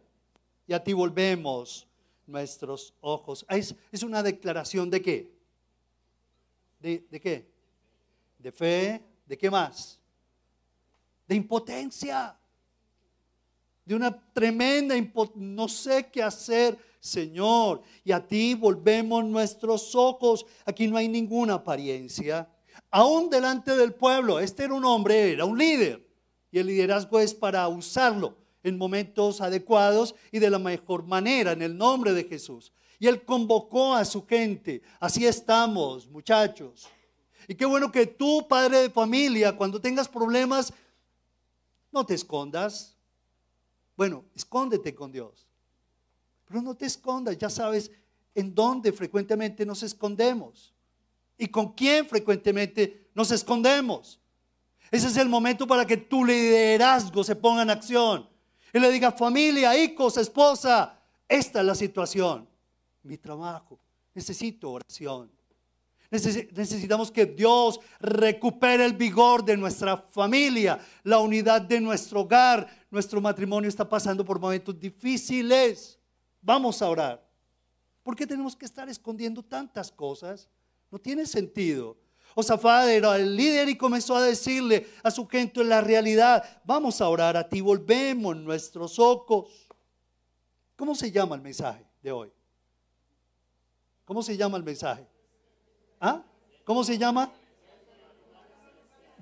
Y 0.70 0.72
a 0.72 0.84
ti 0.84 0.92
volvemos 0.92 1.84
nuestros 2.28 2.94
ojos. 3.00 3.44
Es, 3.48 3.74
es 3.90 4.04
una 4.04 4.22
declaración 4.22 4.88
de 4.88 5.02
qué? 5.02 5.34
¿De, 6.78 7.04
¿De 7.10 7.20
qué? 7.20 7.50
De 8.38 8.52
fe. 8.52 9.02
¿De 9.26 9.36
qué 9.36 9.50
más? 9.50 9.98
De 11.26 11.34
impotencia. 11.34 12.38
De 13.84 13.96
una 13.96 14.16
tremenda 14.32 14.96
impotencia. 14.96 15.42
No 15.44 15.66
sé 15.66 16.08
qué 16.08 16.22
hacer, 16.22 16.78
Señor. 17.00 17.82
Y 18.04 18.12
a 18.12 18.24
ti 18.24 18.54
volvemos 18.54 19.24
nuestros 19.24 19.96
ojos. 19.96 20.46
Aquí 20.64 20.86
no 20.86 20.96
hay 20.96 21.08
ninguna 21.08 21.54
apariencia. 21.54 22.48
Aún 22.92 23.28
delante 23.28 23.76
del 23.76 23.92
pueblo. 23.92 24.38
Este 24.38 24.62
era 24.62 24.74
un 24.74 24.84
hombre, 24.84 25.32
era 25.32 25.44
un 25.44 25.58
líder. 25.58 26.08
Y 26.52 26.60
el 26.60 26.68
liderazgo 26.68 27.18
es 27.18 27.34
para 27.34 27.66
usarlo 27.66 28.38
en 28.62 28.76
momentos 28.76 29.40
adecuados 29.40 30.14
y 30.30 30.38
de 30.38 30.50
la 30.50 30.58
mejor 30.58 31.04
manera, 31.04 31.52
en 31.52 31.62
el 31.62 31.76
nombre 31.76 32.12
de 32.12 32.24
Jesús. 32.24 32.72
Y 32.98 33.06
Él 33.06 33.24
convocó 33.24 33.94
a 33.94 34.04
su 34.04 34.26
gente. 34.26 34.82
Así 34.98 35.26
estamos, 35.26 36.06
muchachos. 36.08 36.88
Y 37.48 37.54
qué 37.54 37.64
bueno 37.64 37.90
que 37.90 38.06
tú, 38.06 38.46
padre 38.46 38.82
de 38.82 38.90
familia, 38.90 39.56
cuando 39.56 39.80
tengas 39.80 40.08
problemas, 40.08 40.72
no 41.90 42.04
te 42.04 42.14
escondas. 42.14 42.96
Bueno, 43.96 44.24
escóndete 44.34 44.94
con 44.94 45.10
Dios. 45.10 45.46
Pero 46.44 46.62
no 46.62 46.74
te 46.74 46.86
escondas, 46.86 47.38
ya 47.38 47.48
sabes, 47.48 47.90
en 48.34 48.54
dónde 48.54 48.92
frecuentemente 48.92 49.66
nos 49.66 49.82
escondemos 49.82 50.74
y 51.36 51.48
con 51.48 51.72
quién 51.72 52.06
frecuentemente 52.06 53.10
nos 53.14 53.30
escondemos. 53.30 54.20
Ese 54.90 55.08
es 55.08 55.16
el 55.16 55.28
momento 55.28 55.66
para 55.66 55.86
que 55.86 55.96
tu 55.96 56.24
liderazgo 56.24 57.24
se 57.24 57.34
ponga 57.34 57.62
en 57.62 57.70
acción 57.70 58.29
y 58.72 58.78
le 58.78 58.90
diga 58.90 59.12
familia, 59.12 59.76
hijos, 59.76 60.16
esposa, 60.16 60.98
esta 61.28 61.60
es 61.60 61.66
la 61.66 61.74
situación, 61.74 62.48
mi 63.02 63.16
trabajo, 63.16 63.78
necesito 64.14 64.70
oración. 64.70 65.30
Necesitamos 66.10 67.12
que 67.12 67.24
Dios 67.24 67.78
recupere 68.00 68.84
el 68.84 68.94
vigor 68.94 69.44
de 69.44 69.56
nuestra 69.56 69.96
familia, 69.96 70.80
la 71.04 71.20
unidad 71.20 71.62
de 71.62 71.80
nuestro 71.80 72.22
hogar. 72.22 72.68
Nuestro 72.90 73.20
matrimonio 73.20 73.68
está 73.68 73.88
pasando 73.88 74.24
por 74.24 74.40
momentos 74.40 74.78
difíciles. 74.78 76.00
Vamos 76.42 76.82
a 76.82 76.88
orar. 76.88 77.24
¿Por 78.02 78.16
qué 78.16 78.26
tenemos 78.26 78.56
que 78.56 78.64
estar 78.64 78.88
escondiendo 78.88 79.40
tantas 79.40 79.92
cosas? 79.92 80.48
No 80.90 80.98
tiene 80.98 81.26
sentido. 81.26 81.96
Osafad 82.34 82.90
era 82.90 83.16
el 83.16 83.36
líder 83.36 83.68
y 83.68 83.76
comenzó 83.76 84.16
a 84.16 84.22
decirle 84.22 84.88
a 85.02 85.10
su 85.10 85.26
gente 85.26 85.64
la 85.64 85.80
realidad, 85.80 86.60
vamos 86.64 87.00
a 87.00 87.08
orar 87.08 87.36
a 87.36 87.48
ti, 87.48 87.60
volvemos 87.60 88.36
nuestros 88.36 88.98
ojos. 88.98 89.68
¿Cómo 90.76 90.94
se 90.94 91.10
llama 91.10 91.34
el 91.34 91.42
mensaje 91.42 91.84
de 92.02 92.12
hoy? 92.12 92.32
¿Cómo 94.04 94.22
se 94.22 94.36
llama 94.36 94.56
el 94.56 94.64
mensaje? 94.64 95.06
¿Ah? 96.00 96.22
¿Cómo 96.64 96.82
se 96.82 96.96
llama? 96.96 97.30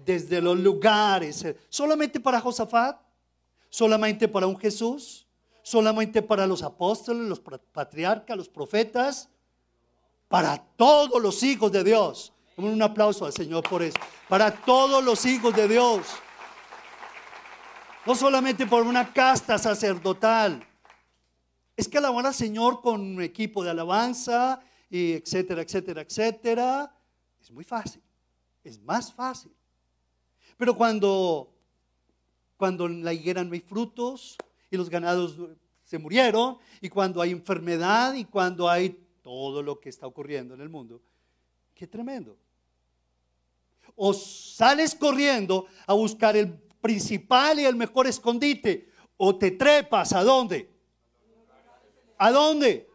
Desde 0.04 0.40
los 0.40 0.58
lugares. 0.58 1.44
¿Solamente 1.68 2.20
para 2.20 2.40
Josafat? 2.40 2.98
¿Solamente 3.68 4.28
para 4.28 4.46
un 4.46 4.58
Jesús? 4.58 5.26
¿Solamente 5.62 6.22
para 6.22 6.46
los 6.46 6.62
apóstoles, 6.62 7.28
los 7.28 7.40
patriarcas, 7.40 8.36
los 8.36 8.48
profetas? 8.48 9.28
Para 10.28 10.56
todos 10.76 11.20
los 11.20 11.42
hijos 11.42 11.72
de 11.72 11.84
Dios. 11.84 12.32
Un 12.58 12.82
aplauso 12.82 13.24
al 13.24 13.32
Señor 13.32 13.62
por 13.62 13.84
eso. 13.84 13.96
Para 14.28 14.50
todos 14.50 15.02
los 15.04 15.24
hijos 15.24 15.54
de 15.54 15.68
Dios. 15.68 16.04
No 18.04 18.16
solamente 18.16 18.66
por 18.66 18.82
una 18.82 19.12
casta 19.12 19.58
sacerdotal. 19.58 20.66
Es 21.76 21.86
que 21.86 21.98
alabar 21.98 22.26
al 22.26 22.34
Señor 22.34 22.80
con 22.80 23.00
un 23.00 23.22
equipo 23.22 23.62
de 23.62 23.70
alabanza, 23.70 24.60
y 24.90 25.12
etcétera, 25.12 25.62
etcétera, 25.62 26.00
etcétera. 26.00 26.92
Es 27.40 27.52
muy 27.52 27.62
fácil. 27.62 28.02
Es 28.64 28.80
más 28.80 29.12
fácil. 29.12 29.52
Pero 30.56 30.74
cuando, 30.74 31.54
cuando 32.56 32.86
en 32.86 33.04
la 33.04 33.12
higuera 33.12 33.44
no 33.44 33.52
hay 33.52 33.60
frutos 33.60 34.36
y 34.68 34.76
los 34.76 34.90
ganados 34.90 35.38
se 35.84 35.98
murieron, 35.98 36.58
y 36.80 36.88
cuando 36.88 37.22
hay 37.22 37.30
enfermedad 37.30 38.14
y 38.14 38.24
cuando 38.24 38.68
hay 38.68 38.98
todo 39.22 39.62
lo 39.62 39.78
que 39.78 39.90
está 39.90 40.08
ocurriendo 40.08 40.54
en 40.54 40.60
el 40.60 40.68
mundo, 40.68 41.00
qué 41.72 41.86
tremendo. 41.86 42.36
O 43.96 44.12
sales 44.12 44.94
corriendo 44.94 45.66
a 45.86 45.94
buscar 45.94 46.36
el 46.36 46.52
principal 46.80 47.60
y 47.60 47.64
el 47.64 47.76
mejor 47.76 48.06
escondite, 48.06 48.90
o 49.16 49.36
te 49.36 49.50
trepas 49.50 50.12
a 50.12 50.22
dónde? 50.22 50.70
¿A 52.16 52.30
dónde? 52.30 52.88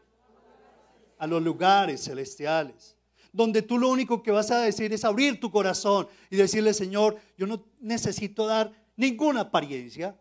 a 1.23 1.27
los 1.27 1.41
lugares 1.41 2.03
celestiales, 2.03 2.97
donde 3.31 3.61
tú 3.61 3.77
lo 3.77 3.87
único 3.87 4.21
que 4.21 4.29
vas 4.29 4.51
a 4.51 4.59
decir 4.59 4.91
es 4.91 5.05
abrir 5.05 5.39
tu 5.39 5.49
corazón 5.49 6.05
y 6.29 6.35
decirle, 6.35 6.73
Señor, 6.73 7.17
yo 7.37 7.47
no 7.47 7.63
necesito 7.79 8.45
dar 8.45 8.73
ninguna 8.97 9.39
apariencia. 9.39 10.19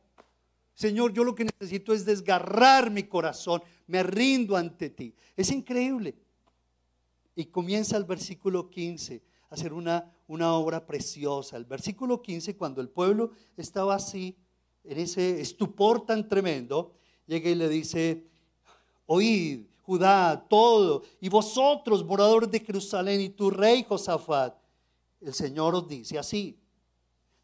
Señor, 0.74 1.12
yo 1.12 1.24
lo 1.24 1.34
que 1.34 1.46
necesito 1.46 1.92
es 1.92 2.04
desgarrar 2.04 2.88
mi 2.92 3.02
corazón, 3.02 3.64
me 3.88 4.04
rindo 4.04 4.56
ante 4.56 4.90
ti. 4.90 5.12
Es 5.36 5.50
increíble. 5.50 6.14
Y 7.34 7.46
comienza 7.46 7.96
el 7.96 8.04
versículo 8.04 8.70
15 8.70 9.16
a 9.16 9.20
hacer 9.52 9.72
una, 9.74 10.10
una 10.28 10.54
obra 10.54 10.86
preciosa. 10.86 11.58
El 11.58 11.66
versículo 11.66 12.22
15, 12.22 12.56
cuando 12.56 12.80
el 12.80 12.88
pueblo 12.88 13.32
estaba 13.56 13.94
así, 13.94 14.36
en 14.82 14.98
ese 14.98 15.40
estupor 15.40 16.06
tan 16.06 16.26
tremendo, 16.26 16.94
llega 17.26 17.50
y 17.50 17.54
le 17.54 17.68
dice, 17.68 18.26
oíd, 19.06 19.66
Judá, 19.82 20.46
todo, 20.48 21.02
y 21.20 21.28
vosotros, 21.28 22.04
moradores 22.04 22.50
de 22.50 22.60
Jerusalén, 22.60 23.20
y 23.20 23.28
tu 23.30 23.50
rey 23.50 23.84
Josafat, 23.86 24.54
el 25.20 25.34
Señor 25.34 25.74
os 25.74 25.88
dice 25.88 26.18
así, 26.18 26.56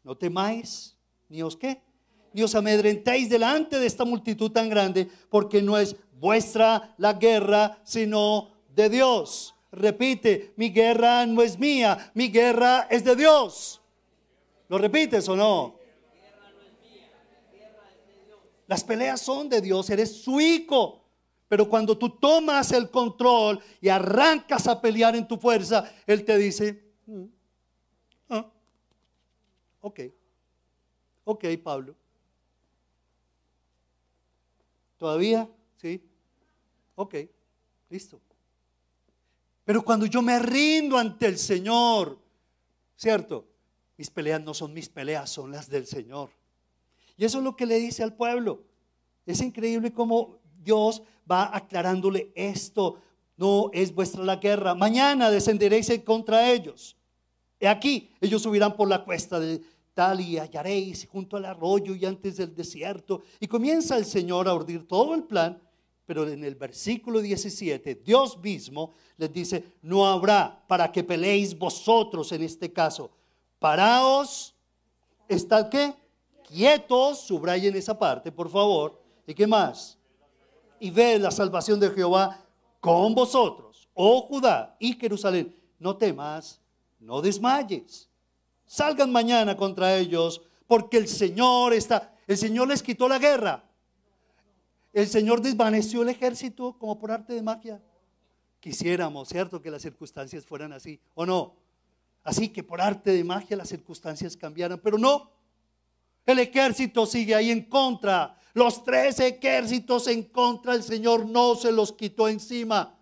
no 0.03 0.17
temáis, 0.17 0.97
ni 1.27 1.43
os 1.43 1.57
qué, 1.57 1.81
ni 2.33 2.41
os 2.41 2.55
amedrentéis 2.55 3.29
delante 3.29 3.77
de 3.77 3.85
esta 3.85 4.05
multitud 4.05 4.51
tan 4.51 4.69
grande, 4.69 5.09
porque 5.29 5.61
no 5.61 5.77
es 5.77 5.95
vuestra 6.19 6.95
la 6.97 7.13
guerra, 7.13 7.79
sino 7.83 8.49
de 8.73 8.89
Dios. 8.89 9.53
Repite, 9.71 10.53
mi 10.55 10.69
guerra 10.69 11.25
no 11.25 11.41
es 11.41 11.57
mía, 11.59 12.11
mi 12.13 12.29
guerra 12.29 12.87
es 12.89 13.03
de 13.03 13.15
Dios. 13.15 13.81
¿Lo 14.67 14.77
repites 14.77 15.27
o 15.29 15.35
no? 15.35 15.79
Las 18.67 18.83
peleas 18.83 19.21
son 19.21 19.49
de 19.49 19.61
Dios, 19.61 19.89
eres 19.89 20.21
su 20.21 20.39
hijo. 20.39 21.03
Pero 21.47 21.67
cuando 21.67 21.97
tú 21.97 22.09
tomas 22.11 22.71
el 22.71 22.91
control 22.91 23.59
y 23.81 23.89
arrancas 23.89 24.67
a 24.67 24.79
pelear 24.79 25.15
en 25.15 25.27
tu 25.27 25.37
fuerza, 25.37 25.91
Él 26.05 26.23
te 26.23 26.37
dice, 26.37 26.83
mm, 27.07 27.23
ah, 28.29 28.51
ok, 29.81 29.99
ok, 31.23 31.45
Pablo. 31.63 31.95
¿Todavía? 34.97 35.49
Sí. 35.77 36.03
Ok, 36.93 37.15
listo. 37.89 38.21
Pero 39.69 39.83
cuando 39.83 40.07
yo 40.07 40.23
me 40.23 40.39
rindo 40.39 40.97
ante 40.97 41.27
el 41.27 41.37
Señor, 41.37 42.17
¿cierto? 42.95 43.45
Mis 43.97 44.09
peleas 44.09 44.41
no 44.41 44.55
son 44.55 44.73
mis 44.73 44.89
peleas, 44.89 45.29
son 45.29 45.51
las 45.51 45.69
del 45.69 45.85
Señor. 45.85 46.31
Y 47.15 47.23
eso 47.23 47.37
es 47.37 47.43
lo 47.43 47.55
que 47.55 47.67
le 47.67 47.75
dice 47.75 48.01
al 48.01 48.15
pueblo. 48.15 48.63
Es 49.27 49.41
increíble 49.41 49.93
cómo 49.93 50.39
Dios 50.57 51.03
va 51.31 51.55
aclarándole 51.55 52.31
esto. 52.33 52.99
No 53.37 53.69
es 53.71 53.93
vuestra 53.93 54.23
la 54.23 54.37
guerra. 54.37 54.73
Mañana 54.73 55.29
descenderéis 55.29 56.01
contra 56.03 56.49
ellos. 56.49 56.97
He 57.59 57.67
aquí, 57.67 58.09
ellos 58.21 58.41
subirán 58.41 58.75
por 58.75 58.89
la 58.89 59.05
cuesta 59.05 59.39
de 59.39 59.61
tal 59.93 60.19
y 60.19 60.39
hallaréis 60.39 61.07
junto 61.11 61.37
al 61.37 61.45
arroyo 61.45 61.93
y 61.93 62.05
antes 62.05 62.37
del 62.37 62.55
desierto. 62.55 63.21
Y 63.39 63.45
comienza 63.45 63.97
el 63.97 64.05
Señor 64.05 64.47
a 64.47 64.55
ordir 64.55 64.87
todo 64.87 65.13
el 65.13 65.25
plan. 65.25 65.61
Pero 66.09 66.27
en 66.27 66.43
el 66.43 66.55
versículo 66.55 67.21
17, 67.21 68.01
Dios 68.03 68.35
mismo 68.39 68.95
les 69.15 69.31
dice, 69.31 69.75
no 69.83 70.07
habrá 70.07 70.65
para 70.67 70.91
que 70.91 71.03
peleéis 71.03 71.55
vosotros 71.55 72.31
en 72.31 72.41
este 72.41 72.73
caso. 72.73 73.11
Paraos, 73.59 74.55
estad 75.27 75.69
qué? 75.69 75.93
Quietos, 76.47 77.19
subrayen 77.27 77.75
esa 77.75 77.99
parte, 77.99 78.31
por 78.31 78.49
favor. 78.49 78.99
¿Y 79.27 79.35
qué 79.35 79.45
más? 79.45 79.99
y 80.79 80.89
ve 80.89 81.19
la 81.19 81.31
salvación 81.31 81.79
de 81.79 81.91
Jehová 81.91 82.43
con 82.79 83.13
vosotros, 83.13 83.89
oh 83.93 84.21
Judá 84.21 84.75
y 84.79 84.93
Jerusalén. 84.93 85.55
No 85.77 85.95
temas, 85.97 86.61
no 86.99 87.21
desmayes. 87.21 88.09
Salgan 88.65 89.11
mañana 89.11 89.55
contra 89.55 89.97
ellos, 89.97 90.41
porque 90.67 90.97
el 90.97 91.07
Señor 91.07 91.73
está, 91.73 92.13
el 92.27 92.37
Señor 92.37 92.67
les 92.67 92.83
quitó 92.83 93.07
la 93.07 93.19
guerra. 93.19 93.68
El 94.93 95.07
Señor 95.07 95.41
desvaneció 95.41 96.01
el 96.01 96.09
ejército 96.09 96.77
como 96.77 96.97
por 96.97 97.11
arte 97.11 97.33
de 97.33 97.41
magia. 97.41 97.81
Quisiéramos, 98.59 99.29
¿cierto?, 99.29 99.61
que 99.61 99.71
las 99.71 99.81
circunstancias 99.81 100.45
fueran 100.45 100.73
así, 100.73 100.99
¿o 101.13 101.25
no? 101.25 101.55
Así 102.23 102.49
que 102.49 102.63
por 102.63 102.81
arte 102.81 103.11
de 103.11 103.23
magia 103.23 103.55
las 103.55 103.69
circunstancias 103.69 104.35
cambiaran, 104.35 104.79
pero 104.79 104.97
no. 104.97 105.31
El 106.25 106.39
ejército 106.39 107.05
sigue 107.05 107.33
ahí 107.33 107.51
en 107.51 107.63
contra 107.63 108.39
los 108.53 108.83
tres 108.83 109.19
ejércitos 109.19 110.07
en 110.07 110.23
contra 110.23 110.73
del 110.73 110.83
Señor 110.83 111.25
no 111.25 111.55
se 111.55 111.71
los 111.71 111.93
quitó 111.93 112.27
encima, 112.27 112.97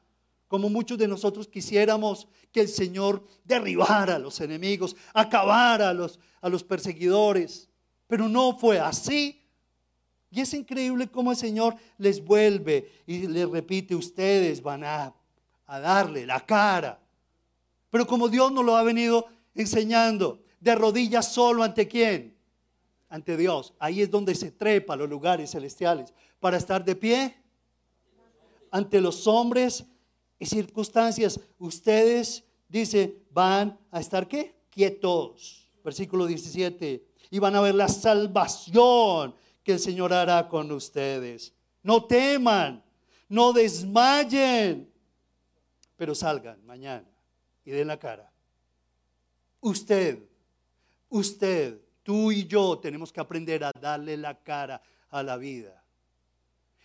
como 0.48 0.70
muchos 0.70 0.98
de 0.98 1.08
nosotros 1.08 1.48
quisiéramos 1.48 2.28
que 2.52 2.62
el 2.62 2.68
Señor 2.68 3.26
derribara 3.44 4.16
a 4.16 4.20
los 4.20 4.40
enemigos, 4.42 4.96
acabara 5.14 5.90
a 5.90 5.94
los, 5.94 6.20
a 6.42 6.50
los 6.50 6.64
perseguidores. 6.64 7.70
Pero 8.08 8.30
no 8.30 8.58
fue 8.58 8.80
así. 8.80 9.47
Y 10.30 10.42
es 10.42 10.54
increíble 10.54 11.08
cómo 11.08 11.32
el 11.32 11.38
Señor 11.38 11.76
les 11.98 12.24
vuelve 12.24 12.92
y 13.06 13.28
les 13.28 13.50
repite, 13.50 13.96
ustedes 13.96 14.62
van 14.62 14.84
a, 14.84 15.14
a 15.66 15.80
darle 15.80 16.26
la 16.26 16.46
cara. 16.46 17.00
Pero 17.90 18.06
como 18.06 18.28
Dios 18.28 18.52
nos 18.52 18.66
lo 18.66 18.76
ha 18.76 18.84
venido 18.84 19.26
enseñando, 19.56 20.44
de 20.60 20.76
rodillas 20.76 21.32
solo 21.32 21.64
ante 21.64 21.88
quién? 21.88 22.38
ante 23.10 23.38
Dios. 23.38 23.74
Ahí 23.80 24.02
es 24.02 24.12
donde 24.12 24.36
se 24.36 24.52
trepa 24.52 24.96
los 24.96 25.10
lugares 25.10 25.52
celestiales. 25.52 26.14
Para 26.40 26.58
estar 26.58 26.84
de 26.84 26.96
pie 26.96 27.36
ante 28.72 29.02
los 29.02 29.28
hombres 29.28 29.86
y 30.40 30.46
circunstancias. 30.46 31.40
Ustedes, 31.58 32.44
dice, 32.68 33.18
van 33.32 33.78
a 33.92 34.00
estar 34.00 34.28
qué? 34.28 34.56
Quietos. 34.70 35.68
Versículo 35.84 36.26
17. 36.26 37.06
Y 37.30 37.40
van 37.40 37.56
a 37.56 37.62
ver 37.62 37.76
la 37.76 37.88
salvación 37.88 39.36
que 39.68 39.74
el 39.74 39.80
Señor 39.82 40.14
hará 40.14 40.48
con 40.48 40.72
ustedes. 40.72 41.54
No 41.84 42.06
teman, 42.06 42.82
no 43.28 43.52
desmayen. 43.52 44.90
pero 45.98 46.16
salgan 46.16 46.66
mañana 46.66 47.10
y 47.66 47.72
den 47.72 47.90
la 47.90 48.00
cara. 48.00 48.32
Usted, 49.60 50.24
usted, 51.10 51.82
tú 52.02 52.32
y 52.32 52.48
yo 52.48 52.80
tenemos 52.80 53.12
que 53.12 53.20
aprender 53.20 53.66
a 53.66 53.74
darle 53.74 54.16
la 54.16 54.42
cara 54.42 54.82
a 55.10 55.22
la 55.22 55.36
vida. 55.36 55.84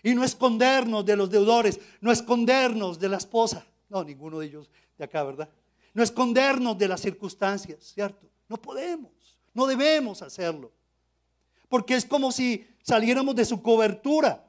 Y 0.02 0.12
no 0.16 0.24
escondernos 0.24 1.06
de 1.06 1.14
los 1.14 1.30
deudores, 1.30 1.78
no 2.00 2.10
escondernos 2.10 2.98
de 2.98 3.08
la 3.10 3.18
esposa. 3.18 3.64
No, 3.88 4.02
ninguno 4.02 4.40
de 4.40 4.46
ellos 4.46 4.68
de 4.98 5.04
acá, 5.04 5.22
¿verdad? 5.22 5.48
No 5.94 6.02
escondernos 6.02 6.76
de 6.76 6.88
las 6.88 7.00
circunstancias, 7.00 7.92
¿cierto? 7.94 8.26
No 8.48 8.56
podemos, 8.56 9.12
no 9.54 9.68
debemos 9.68 10.20
hacerlo. 10.20 10.72
Porque 11.68 11.94
es 11.94 12.04
como 12.04 12.32
si 12.32 12.66
saliéramos 12.82 13.34
de 13.34 13.44
su 13.44 13.62
cobertura. 13.62 14.44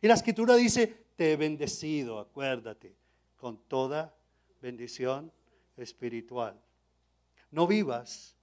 Y 0.00 0.08
la 0.08 0.14
escritura 0.14 0.54
dice, 0.56 1.06
te 1.16 1.32
he 1.32 1.36
bendecido, 1.36 2.18
acuérdate, 2.18 2.94
con 3.36 3.58
toda 3.68 4.14
bendición 4.60 5.32
espiritual. 5.76 6.60
No 7.50 7.66
vivas 7.66 8.36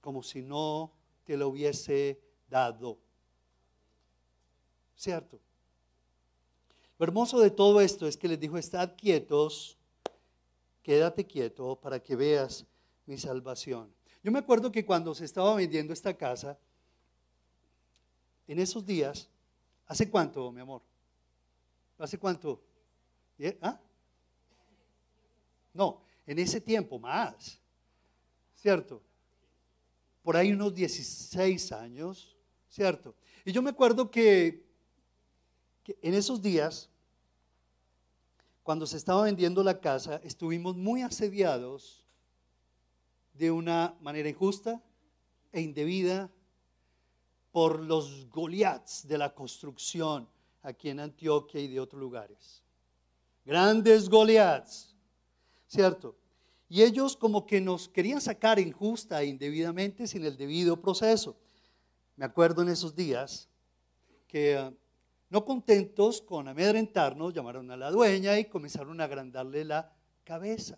como 0.00 0.22
si 0.22 0.42
no 0.42 0.92
te 1.24 1.36
lo 1.36 1.48
hubiese 1.48 2.20
dado. 2.48 2.98
¿Cierto? 4.96 5.40
Lo 6.98 7.04
hermoso 7.04 7.40
de 7.40 7.50
todo 7.50 7.80
esto 7.80 8.06
es 8.06 8.16
que 8.16 8.28
les 8.28 8.38
dijo, 8.38 8.56
estad 8.56 8.92
quietos, 8.96 9.76
quédate 10.82 11.26
quieto 11.26 11.76
para 11.80 12.00
que 12.00 12.14
veas 12.14 12.66
mi 13.06 13.18
salvación. 13.18 13.92
Yo 14.22 14.30
me 14.30 14.38
acuerdo 14.38 14.70
que 14.70 14.86
cuando 14.86 15.14
se 15.14 15.24
estaba 15.24 15.54
vendiendo 15.54 15.92
esta 15.92 16.14
casa, 16.14 16.58
en 18.46 18.58
esos 18.58 18.84
días, 18.84 19.28
¿hace 19.86 20.10
cuánto, 20.10 20.50
mi 20.52 20.60
amor? 20.60 20.82
¿Hace 21.98 22.18
cuánto? 22.18 22.62
¿Ah? 23.60 23.80
No, 25.72 26.02
en 26.26 26.38
ese 26.38 26.60
tiempo 26.60 26.98
más, 26.98 27.60
¿cierto? 28.54 29.02
Por 30.22 30.36
ahí 30.36 30.52
unos 30.52 30.74
16 30.74 31.72
años, 31.72 32.36
¿cierto? 32.68 33.14
Y 33.44 33.52
yo 33.52 33.62
me 33.62 33.70
acuerdo 33.70 34.10
que, 34.10 34.64
que 35.82 35.98
en 36.00 36.14
esos 36.14 36.40
días, 36.40 36.88
cuando 38.62 38.86
se 38.86 38.96
estaba 38.96 39.24
vendiendo 39.24 39.62
la 39.62 39.80
casa, 39.80 40.20
estuvimos 40.24 40.76
muy 40.76 41.02
asediados 41.02 42.04
de 43.34 43.50
una 43.50 43.96
manera 44.00 44.28
injusta 44.28 44.82
e 45.52 45.60
indebida 45.60 46.30
por 47.54 47.78
los 47.78 48.28
Goliaths 48.30 49.06
de 49.06 49.16
la 49.16 49.32
construcción 49.32 50.28
aquí 50.62 50.88
en 50.88 50.98
Antioquia 50.98 51.60
y 51.60 51.68
de 51.68 51.78
otros 51.78 52.00
lugares. 52.00 52.64
Grandes 53.44 54.08
Goliaths, 54.08 54.92
¿cierto? 55.68 56.16
Y 56.68 56.82
ellos 56.82 57.16
como 57.16 57.46
que 57.46 57.60
nos 57.60 57.88
querían 57.88 58.20
sacar 58.20 58.58
injusta 58.58 59.22
e 59.22 59.26
indebidamente 59.26 60.08
sin 60.08 60.24
el 60.24 60.36
debido 60.36 60.82
proceso. 60.82 61.36
Me 62.16 62.24
acuerdo 62.24 62.62
en 62.62 62.70
esos 62.70 62.96
días 62.96 63.48
que 64.26 64.56
ah, 64.56 64.74
no 65.30 65.44
contentos 65.44 66.22
con 66.22 66.48
amedrentarnos, 66.48 67.32
llamaron 67.32 67.70
a 67.70 67.76
la 67.76 67.92
dueña 67.92 68.36
y 68.36 68.46
comenzaron 68.46 69.00
a 69.00 69.04
agrandarle 69.04 69.64
la 69.64 69.94
cabeza 70.24 70.76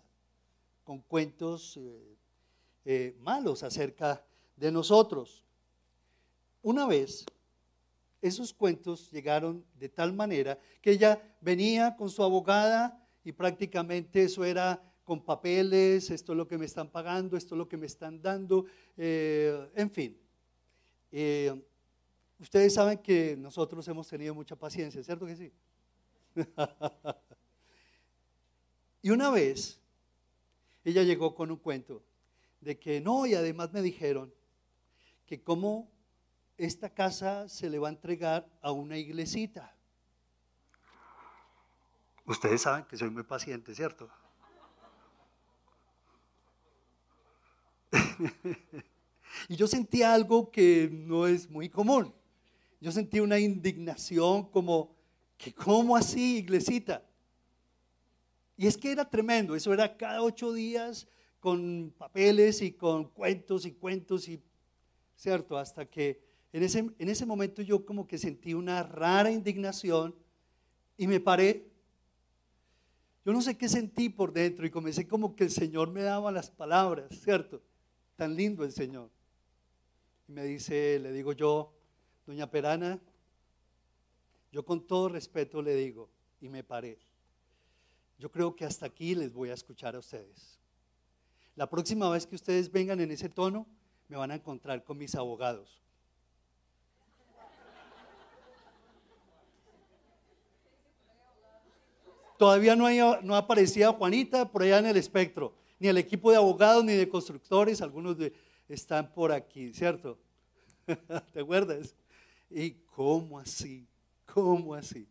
con 0.83 1.01
cuentos 1.01 1.75
eh, 1.77 2.17
eh, 2.85 3.17
malos 3.19 3.63
acerca 3.63 4.23
de 4.55 4.71
nosotros. 4.71 5.46
Una 6.67 6.85
vez 6.85 7.25
esos 8.21 8.53
cuentos 8.53 9.09
llegaron 9.09 9.63
de 9.79 9.87
tal 9.87 10.11
manera 10.11 10.59
que 10.81 10.91
ella 10.91 11.17
venía 11.39 11.95
con 11.95 12.09
su 12.09 12.21
abogada 12.21 13.01
y 13.23 13.31
prácticamente 13.31 14.23
eso 14.23 14.43
era 14.43 14.83
con 15.05 15.23
papeles, 15.23 16.11
esto 16.11 16.33
es 16.33 16.37
lo 16.37 16.45
que 16.45 16.57
me 16.57 16.65
están 16.65 16.89
pagando, 16.89 17.37
esto 17.37 17.55
es 17.55 17.59
lo 17.59 17.69
que 17.69 17.77
me 17.77 17.85
están 17.85 18.21
dando, 18.21 18.65
eh, 18.97 19.71
en 19.75 19.89
fin. 19.89 20.17
Eh, 21.09 21.55
ustedes 22.37 22.73
saben 22.73 22.97
que 22.97 23.37
nosotros 23.37 23.87
hemos 23.87 24.09
tenido 24.09 24.35
mucha 24.35 24.57
paciencia, 24.57 25.01
¿cierto 25.01 25.25
que 25.25 25.37
sí? 25.37 25.53
y 29.03 29.09
una 29.09 29.31
vez 29.31 29.79
ella 30.83 31.03
llegó 31.03 31.33
con 31.33 31.49
un 31.49 31.59
cuento 31.59 32.03
de 32.59 32.77
que 32.77 32.99
no, 32.99 33.25
y 33.25 33.35
además 33.35 33.71
me 33.71 33.81
dijeron 33.81 34.33
que 35.25 35.41
cómo 35.41 35.95
esta 36.57 36.89
casa 36.89 37.47
se 37.47 37.69
le 37.69 37.77
va 37.79 37.87
a 37.87 37.91
entregar 37.91 38.49
a 38.61 38.71
una 38.71 38.97
iglesita. 38.97 39.75
Ustedes 42.25 42.61
saben 42.61 42.83
que 42.85 42.97
soy 42.97 43.09
muy 43.09 43.23
paciente, 43.23 43.73
¿cierto? 43.73 44.09
y 49.47 49.55
yo 49.55 49.67
sentí 49.67 50.03
algo 50.03 50.51
que 50.51 50.89
no 50.91 51.27
es 51.27 51.49
muy 51.49 51.69
común. 51.69 52.13
Yo 52.81 52.91
sentí 52.91 53.19
una 53.19 53.39
indignación 53.39 54.49
como, 54.49 54.95
que 55.37 55.53
¿cómo 55.53 55.95
así, 55.95 56.37
iglesita? 56.39 57.03
Y 58.57 58.67
es 58.67 58.75
que 58.75 58.91
era 58.91 59.09
tremendo, 59.09 59.55
eso 59.55 59.71
era 59.71 59.95
cada 59.95 60.21
ocho 60.21 60.51
días 60.51 61.07
con 61.39 61.93
papeles 61.97 62.61
y 62.61 62.73
con 62.73 63.05
cuentos 63.05 63.65
y 63.65 63.71
cuentos 63.71 64.27
y, 64.27 64.41
¿cierto? 65.15 65.57
Hasta 65.57 65.85
que 65.85 66.26
en 66.53 66.63
ese, 66.63 66.79
en 66.79 67.09
ese 67.09 67.25
momento 67.25 67.61
yo 67.61 67.85
como 67.85 68.07
que 68.07 68.17
sentí 68.17 68.53
una 68.53 68.83
rara 68.83 69.31
indignación 69.31 70.15
y 70.97 71.07
me 71.07 71.19
paré. 71.19 71.69
Yo 73.25 73.33
no 73.33 73.41
sé 73.41 73.57
qué 73.57 73.67
sentí 73.67 74.09
por 74.09 74.31
dentro 74.31 74.65
y 74.65 74.71
comencé 74.71 75.07
como 75.07 75.35
que 75.35 75.43
el 75.43 75.51
Señor 75.51 75.91
me 75.91 76.01
daba 76.01 76.31
las 76.31 76.49
palabras, 76.49 77.07
¿cierto? 77.23 77.61
Tan 78.15 78.35
lindo 78.35 78.63
el 78.63 78.71
Señor. 78.71 79.09
Y 80.27 80.31
me 80.31 80.43
dice, 80.43 80.99
le 80.99 81.11
digo 81.11 81.33
yo, 81.33 81.73
doña 82.25 82.49
Perana, 82.49 82.99
yo 84.51 84.65
con 84.65 84.87
todo 84.87 85.09
respeto 85.09 85.61
le 85.61 85.75
digo, 85.75 86.09
y 86.39 86.49
me 86.49 86.63
paré, 86.63 86.97
yo 88.17 88.31
creo 88.31 88.55
que 88.55 88.65
hasta 88.65 88.85
aquí 88.85 89.13
les 89.13 89.33
voy 89.33 89.49
a 89.49 89.53
escuchar 89.53 89.95
a 89.95 89.99
ustedes. 89.99 90.59
La 91.55 91.69
próxima 91.69 92.09
vez 92.09 92.25
que 92.25 92.35
ustedes 92.35 92.71
vengan 92.71 92.99
en 93.01 93.11
ese 93.11 93.29
tono, 93.29 93.67
me 94.07 94.17
van 94.17 94.31
a 94.31 94.35
encontrar 94.35 94.83
con 94.83 94.97
mis 94.97 95.15
abogados. 95.15 95.81
Todavía 102.37 102.75
no, 102.75 102.87
no 103.21 103.35
aparecía 103.35 103.91
Juanita 103.91 104.49
por 104.51 104.61
allá 104.61 104.79
en 104.79 104.87
el 104.87 104.97
espectro, 104.97 105.53
ni 105.79 105.87
el 105.87 105.97
equipo 105.97 106.31
de 106.31 106.37
abogados, 106.37 106.83
ni 106.83 106.93
de 106.93 107.09
constructores, 107.09 107.81
algunos 107.81 108.15
están 108.69 109.11
por 109.11 109.31
aquí, 109.31 109.73
¿cierto? 109.73 110.17
¿Te 111.33 111.39
acuerdas? 111.39 111.95
¿Y 112.49 112.71
cómo 112.95 113.39
así? 113.39 113.87
¿Cómo 114.33 114.73
así? 114.73 115.07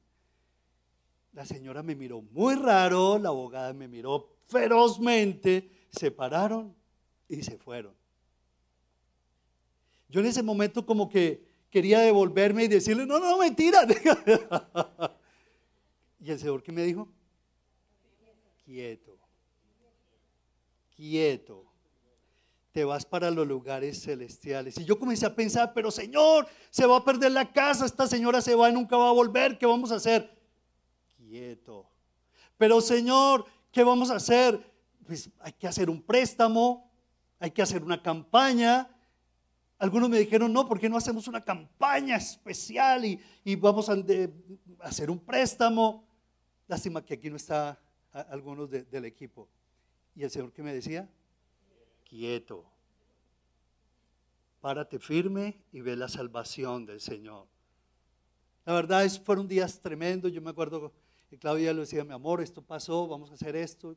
La 1.33 1.45
señora 1.45 1.83
me 1.83 1.95
miró 1.95 2.23
muy 2.23 2.55
raro, 2.55 3.19
la 3.19 3.29
abogada 3.29 3.73
me 3.73 3.89
miró 3.89 4.29
ferozmente, 4.47 5.71
se 5.91 6.11
pararon 6.11 6.75
y 7.29 7.43
se 7.43 7.59
fueron. 7.59 7.93
Yo 10.09 10.21
en 10.21 10.27
ese 10.27 10.43
momento 10.43 10.87
como 10.87 11.09
que 11.09 11.45
quería 11.71 12.01
devolverme 12.01 12.65
y 12.65 12.69
decirle, 12.69 13.05
no, 13.05 13.19
no, 13.19 13.37
mentira. 13.39 13.81
y 16.21 16.31
el 16.31 16.39
Señor, 16.39 16.63
¿qué 16.63 16.73
me 16.73 16.85
dijo? 16.85 17.09
Quieto, 18.67 19.17
quieto. 20.97 21.65
Te 22.73 22.85
vas 22.85 23.07
para 23.07 23.31
los 23.31 23.47
lugares 23.47 24.03
celestiales. 24.03 24.77
Y 24.77 24.85
yo 24.85 24.99
comencé 24.99 25.25
a 25.25 25.35
pensar, 25.35 25.73
pero 25.73 25.91
Señor, 25.91 26.47
se 26.69 26.85
va 26.85 26.99
a 26.99 27.05
perder 27.05 27.33
la 27.33 27.51
casa, 27.51 27.87
esta 27.87 28.07
señora 28.07 28.43
se 28.43 28.55
va 28.55 28.69
y 28.69 28.75
nunca 28.75 28.99
va 28.99 29.09
a 29.09 29.13
volver, 29.13 29.57
¿qué 29.57 29.65
vamos 29.65 29.93
a 29.93 29.95
hacer? 29.95 30.37
Quieto. 31.17 31.89
Pero 32.59 32.83
Señor, 32.83 33.47
¿qué 33.73 33.83
vamos 33.83 34.11
a 34.11 34.17
hacer? 34.17 34.61
Pues 35.07 35.31
hay 35.41 35.53
que 35.53 35.67
hacer 35.67 35.89
un 35.89 36.03
préstamo, 36.03 36.91
hay 37.39 37.51
que 37.51 37.63
hacer 37.63 37.83
una 37.83 38.03
campaña. 38.03 38.91
Algunos 39.79 40.11
me 40.11 40.19
dijeron, 40.19 40.53
no, 40.53 40.69
¿por 40.69 40.79
qué 40.79 40.91
no 40.91 40.99
hacemos 40.99 41.29
una 41.29 41.43
campaña 41.43 42.17
especial 42.17 43.07
y, 43.07 43.19
y 43.45 43.57
vamos 43.57 43.89
a, 43.89 43.93
a 43.95 44.87
hacer 44.87 45.11
un 45.11 45.19
préstamo? 45.19 46.07
Lástima 46.67 47.03
que 47.03 47.15
aquí 47.15 47.31
no 47.31 47.37
está 47.37 47.79
algunos 48.23 48.71
del 48.71 49.05
equipo. 49.05 49.49
Y 50.15 50.23
el 50.23 50.31
Señor 50.31 50.53
que 50.53 50.63
me 50.63 50.73
decía, 50.73 51.09
quieto, 52.05 52.65
párate 54.61 54.99
firme 54.99 55.61
y 55.73 55.81
ve 55.81 55.97
la 55.97 56.09
salvación 56.09 56.87
del 56.87 57.01
Señor. 57.01 57.47
La 58.65 58.73
verdad 58.73 59.05
es 59.05 59.19
fueron 59.21 59.47
días 59.47 59.81
tremendos. 59.81 60.33
Yo 60.33 60.41
me 60.41 60.51
acuerdo 60.51 60.93
que 61.29 61.39
Claudia 61.39 61.73
le 61.73 61.81
decía, 61.81 62.05
mi 62.05 62.15
amor, 62.15 62.41
esto 62.41 62.63
pasó, 62.63 63.07
vamos 63.07 63.31
a 63.31 63.35
hacer 63.35 63.55
esto. 63.55 63.97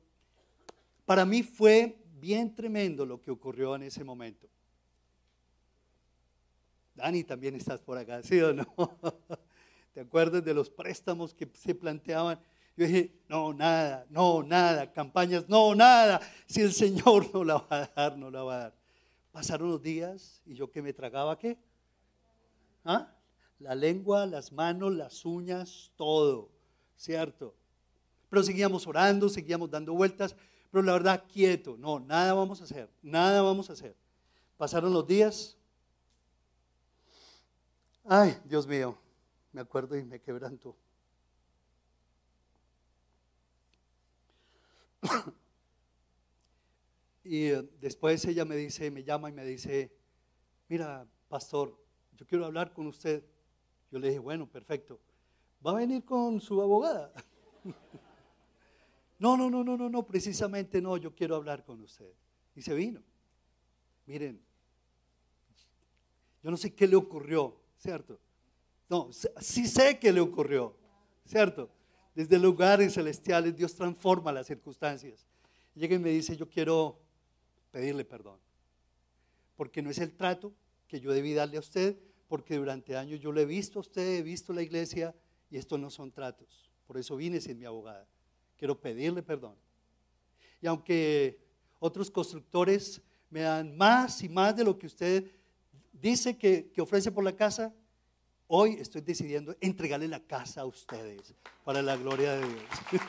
Para 1.05 1.25
mí 1.25 1.41
fue 1.41 1.97
bien 2.19 2.53
tremendo 2.53 3.05
lo 3.05 3.19
que 3.19 3.31
ocurrió 3.31 3.75
en 3.75 3.83
ese 3.83 4.03
momento. 4.03 4.47
Dani, 6.93 7.23
también 7.23 7.55
estás 7.55 7.79
por 7.79 7.97
acá, 7.97 8.21
¿sí 8.21 8.39
o 8.41 8.53
no? 8.53 8.67
¿Te 9.93 10.01
acuerdas 10.01 10.43
de 10.43 10.53
los 10.53 10.69
préstamos 10.69 11.33
que 11.33 11.49
se 11.53 11.73
planteaban? 11.73 12.39
Yo 12.79 12.87
dije, 12.87 13.11
no, 13.27 13.51
nada, 13.51 14.05
no, 14.09 14.41
nada, 14.41 14.89
campañas, 14.93 15.49
no, 15.49 15.75
nada. 15.75 16.21
Si 16.45 16.61
el 16.61 16.71
Señor 16.71 17.29
no 17.33 17.43
la 17.43 17.55
va 17.55 17.67
a 17.69 17.91
dar, 17.93 18.17
no 18.17 18.31
la 18.31 18.41
va 18.41 18.55
a 18.55 18.59
dar. 18.59 18.73
Pasaron 19.33 19.69
los 19.69 19.81
días 19.81 20.41
y 20.45 20.53
yo 20.53 20.71
que 20.71 20.81
me 20.81 20.93
tragaba, 20.93 21.37
¿qué? 21.37 21.57
¿Ah? 22.85 23.13
La 23.59 23.75
lengua, 23.75 24.25
las 24.25 24.53
manos, 24.53 24.95
las 24.95 25.25
uñas, 25.25 25.91
todo, 25.97 26.51
¿cierto? 26.95 27.53
Pero 28.29 28.43
seguíamos 28.43 28.87
orando, 28.87 29.27
seguíamos 29.27 29.69
dando 29.69 29.93
vueltas, 29.93 30.33
pero 30.71 30.81
la 30.81 30.93
verdad, 30.93 31.25
quieto, 31.29 31.75
no, 31.77 31.99
nada 31.99 32.33
vamos 32.33 32.61
a 32.61 32.63
hacer, 32.63 32.89
nada 33.01 33.41
vamos 33.41 33.69
a 33.69 33.73
hacer. 33.73 33.93
Pasaron 34.55 34.93
los 34.93 35.05
días. 35.05 35.57
Ay, 38.05 38.37
Dios 38.45 38.65
mío, 38.65 38.97
me 39.51 39.59
acuerdo 39.59 39.97
y 39.97 40.05
me 40.05 40.21
quebranto. 40.21 40.77
Y 47.23 47.49
después 47.79 48.25
ella 48.25 48.45
me 48.45 48.55
dice, 48.55 48.91
me 48.91 49.03
llama 49.03 49.29
y 49.29 49.33
me 49.33 49.45
dice, 49.45 49.91
mira, 50.67 51.07
pastor, 51.27 51.77
yo 52.17 52.25
quiero 52.25 52.45
hablar 52.45 52.73
con 52.73 52.87
usted. 52.87 53.23
Yo 53.91 53.99
le 53.99 54.07
dije, 54.07 54.19
bueno, 54.19 54.47
perfecto. 54.47 54.99
¿Va 55.65 55.71
a 55.71 55.75
venir 55.75 56.03
con 56.03 56.41
su 56.41 56.61
abogada? 56.61 57.13
no, 59.19 59.37
no, 59.37 59.49
no, 59.49 59.63
no, 59.63 59.77
no, 59.77 59.89
no, 59.89 60.05
precisamente 60.05 60.81
no, 60.81 60.97
yo 60.97 61.13
quiero 61.13 61.35
hablar 61.35 61.63
con 61.63 61.81
usted. 61.81 62.11
Y 62.55 62.61
se 62.61 62.73
vino. 62.73 63.01
Miren, 64.05 64.41
yo 66.41 66.51
no 66.51 66.57
sé 66.57 66.73
qué 66.73 66.87
le 66.87 66.95
ocurrió, 66.95 67.55
¿cierto? 67.77 68.19
No, 68.89 69.09
sí 69.11 69.67
sé 69.67 69.99
qué 69.99 70.11
le 70.11 70.19
ocurrió, 70.19 70.75
¿cierto? 71.25 71.69
Desde 72.19 72.37
lugares 72.37 72.95
celestiales 72.95 73.55
Dios 73.55 73.73
transforma 73.73 74.33
las 74.33 74.45
circunstancias. 74.45 75.25
Llega 75.73 75.95
y 75.95 75.99
me 75.99 76.09
dice, 76.09 76.35
yo 76.35 76.49
quiero 76.49 76.99
pedirle 77.71 78.03
perdón, 78.03 78.37
porque 79.55 79.81
no 79.81 79.89
es 79.89 79.99
el 79.99 80.11
trato 80.11 80.51
que 80.89 80.99
yo 80.99 81.13
debí 81.13 81.33
darle 81.33 81.55
a 81.55 81.61
usted, 81.61 81.97
porque 82.27 82.57
durante 82.57 82.97
años 82.97 83.21
yo 83.21 83.31
le 83.31 83.43
he 83.43 83.45
visto 83.45 83.79
a 83.79 83.83
usted, 83.83 84.17
he 84.17 84.21
visto 84.21 84.51
la 84.51 84.61
iglesia 84.61 85.15
y 85.49 85.55
estos 85.55 85.79
no 85.79 85.89
son 85.89 86.11
tratos. 86.11 86.69
Por 86.85 86.97
eso 86.97 87.15
vine 87.15 87.39
sin 87.39 87.57
mi 87.57 87.63
abogada. 87.63 88.05
Quiero 88.57 88.77
pedirle 88.77 89.23
perdón. 89.23 89.55
Y 90.61 90.67
aunque 90.67 91.39
otros 91.79 92.11
constructores 92.11 93.01
me 93.29 93.43
dan 93.43 93.77
más 93.77 94.21
y 94.23 94.27
más 94.27 94.57
de 94.57 94.65
lo 94.65 94.77
que 94.77 94.87
usted 94.87 95.31
dice 95.93 96.37
que 96.37 96.81
ofrece 96.81 97.13
por 97.13 97.23
la 97.23 97.33
casa, 97.33 97.73
hoy 98.51 98.73
estoy 98.79 99.01
decidiendo 99.01 99.55
entregarle 99.61 100.07
la 100.07 100.19
casa 100.19 100.61
a 100.61 100.65
ustedes 100.65 101.35
para 101.63 101.83
la 101.83 101.95
gloria 101.95 102.33
de 102.33 102.47
Dios. 102.47 102.63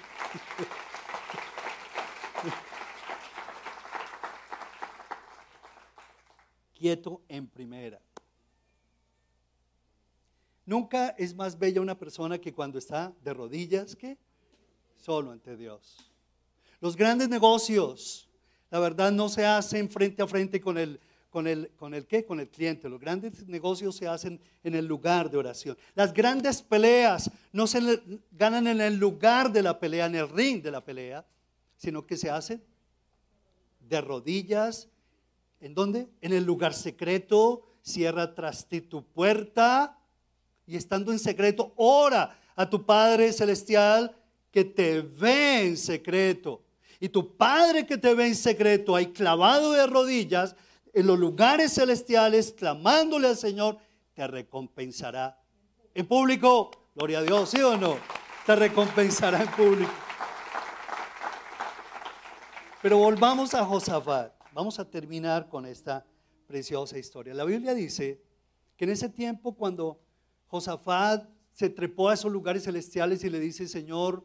Quieto 6.75 7.23
en 7.29 7.47
primera. 7.49 7.99
Nunca 10.67 11.09
es 11.19 11.35
más 11.35 11.59
bella 11.59 11.81
una 11.81 11.99
persona 11.99 12.39
que 12.39 12.53
cuando 12.53 12.79
está 12.79 13.13
de 13.25 13.33
rodillas 13.33 13.97
que 13.97 14.19
solo 14.97 15.31
ante 15.31 15.57
Dios. 15.57 15.97
Los 16.81 16.97
grandes 16.97 17.31
negocios, 17.31 18.29
la 18.71 18.79
verdad, 18.79 19.11
no 19.11 19.31
se 19.31 19.47
hacen 19.47 19.89
frente 19.91 20.23
a 20.23 20.27
frente 20.27 20.61
con 20.61 20.77
el, 20.77 21.01
con 21.31 21.47
el, 21.47 21.71
con 21.77 21.95
el 21.95 22.07
qué, 22.07 22.25
con 22.25 22.41
el 22.41 22.49
cliente. 22.49 22.89
Los 22.89 23.01
grandes 23.01 23.47
negocios 23.47 23.97
se 23.97 24.09
hacen 24.09 24.41
en 24.63 24.75
el 24.75 24.87
lugar 24.87 25.31
de 25.31 25.39
oración. 25.39 25.79
Las 25.95 26.13
grandes 26.13 26.63
peleas 26.63 27.31
no 27.53 27.67
se 27.67 28.03
ganan 28.33 28.67
en 28.67 28.81
el 28.81 28.97
lugar 28.97 29.53
de 29.53 29.63
la 29.63 29.79
pelea, 29.79 30.07
en 30.07 30.17
el 30.17 30.29
ring 30.29 30.63
de 30.63 30.71
la 30.71 30.85
pelea, 30.85 31.25
sino 31.77 32.07
que 32.07 32.17
se 32.17 32.31
hacen 32.31 32.63
de 33.89 34.01
rodillas. 34.01 34.89
¿En 35.61 35.75
dónde? 35.75 36.09
En 36.21 36.33
el 36.33 36.45
lugar 36.45 36.75
secreto. 36.75 37.63
Cierra 37.83 38.35
tras 38.35 38.67
ti 38.67 38.83
tu 38.83 39.03
puerta 39.03 39.97
y 40.71 40.77
estando 40.77 41.11
en 41.11 41.19
secreto, 41.19 41.73
ora 41.75 42.39
a 42.55 42.71
tu 42.71 42.87
Padre 42.87 43.33
Celestial 43.33 44.15
que 44.53 44.65
te 44.65 45.01
ve 45.01 45.67
en 45.67 45.77
secreto. 45.77 46.63
Y 47.01 47.09
tu 47.09 47.37
Padre 47.37 47.85
que 47.87 47.99
te 47.99 48.15
ve 48.15 48.29
en 48.29 48.37
secreto, 48.37 48.95
ahí 48.95 49.07
clavado 49.07 49.73
de 49.73 49.85
rodillas, 49.89 50.55
en 50.93 51.07
los 51.07 51.19
lugares 51.19 51.75
celestiales, 51.75 52.53
clamándole 52.53 53.29
al 53.29 53.37
Señor, 53.37 53.79
te 54.15 54.27
recompensará. 54.27 55.41
En 55.95 56.07
público, 56.07 56.71
gloria 56.95 57.19
a 57.21 57.23
Dios, 57.23 57.51
¿sí 57.51 57.61
o 57.61 57.77
no? 57.77 57.97
Te 58.47 58.57
recompensará 58.57 59.43
en 59.43 59.51
público. 59.51 59.93
Pero 62.83 62.99
volvamos 62.99 63.55
a 63.55 63.65
Josafat. 63.65 64.33
Vamos 64.53 64.79
a 64.79 64.89
terminar 64.89 65.49
con 65.49 65.67
esta 65.67 66.05
preciosa 66.47 66.99
historia. 66.99 67.35
La 67.35 67.45
Biblia 67.45 67.75
dice 67.75 68.23
que 68.77 68.85
en 68.85 68.91
ese 68.91 69.09
tiempo 69.09 69.55
cuando 69.55 70.01
Josafat 70.47 71.29
se 71.53 71.69
trepó 71.69 72.09
a 72.09 72.15
esos 72.15 72.33
lugares 72.33 72.65
celestiales 72.65 73.23
y 73.23 73.31
le 73.31 73.39
dice, 73.39 73.69
Señor, 73.69 74.25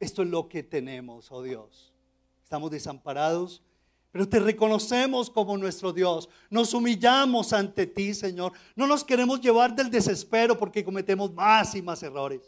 esto 0.00 0.22
es 0.22 0.28
lo 0.28 0.48
que 0.48 0.62
tenemos, 0.62 1.30
oh 1.30 1.42
Dios. 1.42 1.94
Estamos 2.42 2.70
desamparados, 2.70 3.62
pero 4.10 4.28
te 4.28 4.40
reconocemos 4.40 5.28
como 5.28 5.56
nuestro 5.58 5.92
Dios. 5.92 6.28
Nos 6.48 6.72
humillamos 6.72 7.52
ante 7.52 7.86
ti, 7.86 8.14
Señor. 8.14 8.52
No 8.74 8.86
nos 8.86 9.04
queremos 9.04 9.40
llevar 9.40 9.74
del 9.74 9.90
desespero 9.90 10.58
porque 10.58 10.84
cometemos 10.84 11.32
más 11.32 11.74
y 11.74 11.82
más 11.82 12.02
errores. 12.02 12.40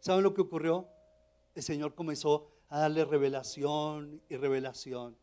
¿Saben 0.00 0.22
lo 0.22 0.32
que 0.32 0.40
ocurrió? 0.40 0.86
El 1.54 1.62
Señor 1.62 1.94
comenzó 1.94 2.48
a 2.68 2.80
darle 2.80 3.04
revelación 3.04 4.20
y 4.28 4.36
revelación. 4.36 5.16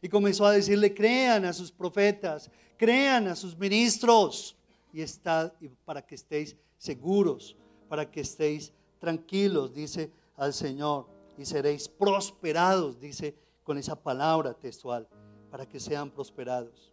Y 0.00 0.08
comenzó 0.08 0.44
a 0.44 0.52
decirle, 0.52 0.92
crean 0.92 1.44
a 1.44 1.52
sus 1.52 1.70
profetas, 1.70 2.50
crean 2.76 3.28
a 3.28 3.36
sus 3.36 3.56
ministros 3.56 4.56
y 4.92 5.00
estad 5.00 5.52
para 5.84 6.04
que 6.04 6.16
estéis 6.16 6.56
seguros, 6.76 7.56
para 7.88 8.10
que 8.10 8.22
estéis 8.22 8.72
tranquilos, 8.98 9.72
dice 9.72 10.10
al 10.36 10.52
Señor, 10.52 11.06
y 11.38 11.44
seréis 11.44 11.88
prosperados, 11.88 12.98
dice 12.98 13.36
con 13.62 13.78
esa 13.78 13.94
palabra 13.94 14.54
textual, 14.54 15.08
para 15.50 15.66
que 15.66 15.78
sean 15.78 16.10
prosperados. 16.10 16.92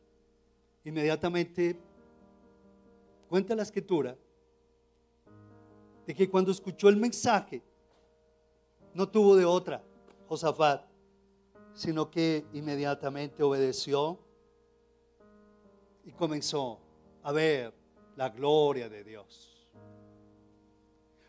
Inmediatamente 0.83 1.79
cuenta 3.27 3.55
la 3.55 3.63
escritura 3.63 4.17
de 6.05 6.15
que 6.15 6.29
cuando 6.29 6.51
escuchó 6.51 6.89
el 6.89 6.97
mensaje, 6.97 7.61
no 8.93 9.07
tuvo 9.07 9.35
de 9.35 9.45
otra, 9.45 9.83
Josafat, 10.27 10.83
sino 11.73 12.09
que 12.09 12.45
inmediatamente 12.53 13.43
obedeció 13.43 14.19
y 16.03 16.11
comenzó 16.11 16.79
a 17.23 17.31
ver 17.31 17.73
la 18.15 18.29
gloria 18.29 18.89
de 18.89 19.03
Dios. 19.03 19.67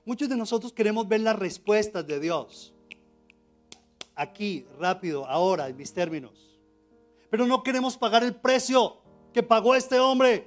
Muchos 0.04 0.28
de 0.28 0.36
nosotros 0.36 0.72
queremos 0.72 1.06
ver 1.06 1.20
las 1.20 1.38
respuestas 1.38 2.06
de 2.06 2.18
Dios. 2.18 2.74
Aquí, 4.20 4.66
rápido, 4.78 5.24
ahora, 5.24 5.66
en 5.70 5.76
mis 5.78 5.94
términos. 5.94 6.60
Pero 7.30 7.46
no 7.46 7.62
queremos 7.62 7.96
pagar 7.96 8.22
el 8.22 8.34
precio 8.34 8.98
que 9.32 9.42
pagó 9.42 9.74
este 9.74 9.98
hombre. 9.98 10.46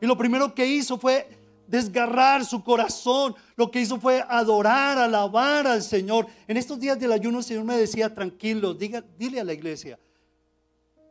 Y 0.00 0.06
lo 0.06 0.16
primero 0.16 0.54
que 0.54 0.64
hizo 0.64 0.96
fue 0.96 1.28
desgarrar 1.66 2.42
su 2.46 2.64
corazón. 2.64 3.34
Lo 3.56 3.70
que 3.70 3.82
hizo 3.82 4.00
fue 4.00 4.24
adorar, 4.26 4.96
alabar 4.96 5.66
al 5.66 5.82
Señor. 5.82 6.28
En 6.48 6.56
estos 6.56 6.80
días 6.80 6.98
del 6.98 7.12
ayuno 7.12 7.40
el 7.40 7.44
Señor 7.44 7.64
me 7.64 7.76
decía, 7.76 8.14
tranquilo, 8.14 8.72
diga, 8.72 9.04
dile 9.18 9.40
a 9.40 9.44
la 9.44 9.52
iglesia 9.52 9.98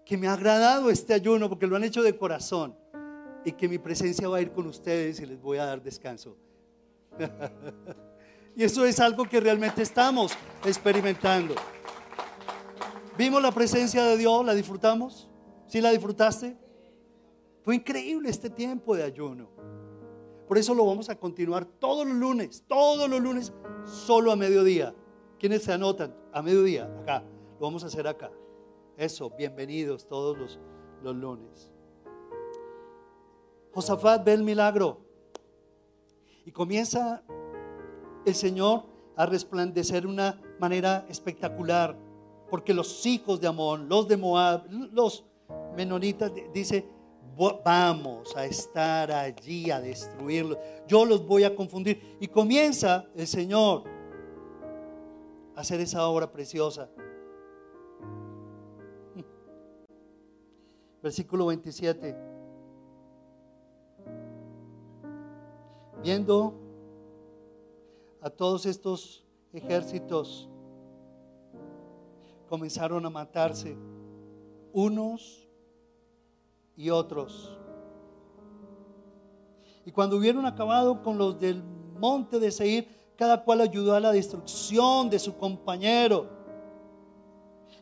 que 0.03 0.17
me 0.17 0.27
ha 0.27 0.33
agradado 0.33 0.89
este 0.89 1.13
ayuno 1.13 1.47
porque 1.47 1.67
lo 1.67 1.75
han 1.75 1.83
hecho 1.83 2.01
de 2.01 2.17
corazón 2.17 2.75
y 3.45 3.51
que 3.51 3.69
mi 3.69 3.77
presencia 3.77 4.27
va 4.27 4.37
a 4.37 4.41
ir 4.41 4.51
con 4.51 4.65
ustedes 4.65 5.19
y 5.19 5.27
les 5.27 5.39
voy 5.39 5.59
a 5.59 5.65
dar 5.65 5.83
descanso. 5.83 6.35
y 8.59 8.65
eso 8.65 8.83
es 8.83 8.99
algo 8.99 9.23
que 9.23 9.39
realmente 9.39 9.81
estamos 9.81 10.33
experimentando. 10.65 11.55
¿Vimos 13.17 13.41
la 13.41 13.53
presencia 13.53 14.03
de 14.03 14.17
Dios? 14.17 14.45
¿La 14.45 14.53
disfrutamos? 14.53 15.29
¿Sí 15.67 15.79
la 15.79 15.91
disfrutaste? 15.91 16.57
Fue 17.63 17.75
increíble 17.75 18.29
este 18.29 18.49
tiempo 18.49 18.97
de 18.97 19.03
ayuno. 19.03 19.49
Por 20.45 20.57
eso 20.57 20.73
lo 20.73 20.85
vamos 20.85 21.09
a 21.09 21.15
continuar 21.15 21.63
todos 21.63 22.05
los 22.05 22.17
lunes, 22.17 22.65
todos 22.67 23.09
los 23.09 23.21
lunes, 23.21 23.53
solo 23.85 24.29
a 24.29 24.35
mediodía. 24.35 24.93
¿Quiénes 25.39 25.63
se 25.63 25.71
anotan? 25.71 26.13
A 26.33 26.41
mediodía, 26.41 26.83
acá. 26.99 27.23
Lo 27.61 27.65
vamos 27.65 27.85
a 27.85 27.87
hacer 27.87 28.09
acá. 28.09 28.29
Eso, 28.97 29.29
bienvenidos 29.37 30.05
todos 30.05 30.37
los, 30.37 30.59
los 31.01 31.15
lunes. 31.15 31.71
Josafat 33.71 34.25
ve 34.25 34.33
el 34.33 34.43
milagro 34.43 34.99
y 36.43 36.51
comienza 36.51 37.23
el 38.29 38.35
Señor 38.35 38.83
a 39.15 39.25
resplandecer 39.25 40.03
de 40.03 40.07
una 40.07 40.41
manera 40.59 41.05
espectacular, 41.09 41.97
porque 42.49 42.73
los 42.73 43.05
hijos 43.05 43.41
de 43.41 43.47
Amón, 43.47 43.89
los 43.89 44.07
de 44.07 44.15
Moab, 44.15 44.65
los 44.69 45.25
menonitas, 45.75 46.31
dice, 46.53 46.87
vamos 47.63 48.35
a 48.35 48.45
estar 48.45 49.11
allí 49.11 49.71
a 49.71 49.79
destruirlos, 49.79 50.57
yo 50.87 51.05
los 51.05 51.25
voy 51.25 51.43
a 51.43 51.55
confundir. 51.55 52.17
Y 52.19 52.27
comienza 52.27 53.05
el 53.15 53.27
Señor 53.27 53.83
hacer 55.55 55.79
esa 55.81 56.07
obra 56.07 56.31
preciosa. 56.31 56.89
Versículo 61.03 61.47
27. 61.47 62.15
Viendo 66.01 66.68
a 68.21 68.29
todos 68.29 68.65
estos 68.65 69.23
ejércitos, 69.53 70.49
comenzaron 72.47 73.05
a 73.05 73.09
matarse 73.09 73.77
unos 74.73 75.47
y 76.75 76.89
otros. 76.89 77.57
Y 79.85 79.91
cuando 79.91 80.17
hubieron 80.17 80.45
acabado 80.45 81.01
con 81.01 81.17
los 81.17 81.39
del 81.39 81.63
monte 81.99 82.39
de 82.39 82.51
Seir, 82.51 82.87
cada 83.15 83.43
cual 83.43 83.61
ayudó 83.61 83.95
a 83.95 83.99
la 83.99 84.11
destrucción 84.11 85.09
de 85.09 85.19
su 85.19 85.35
compañero. 85.35 86.29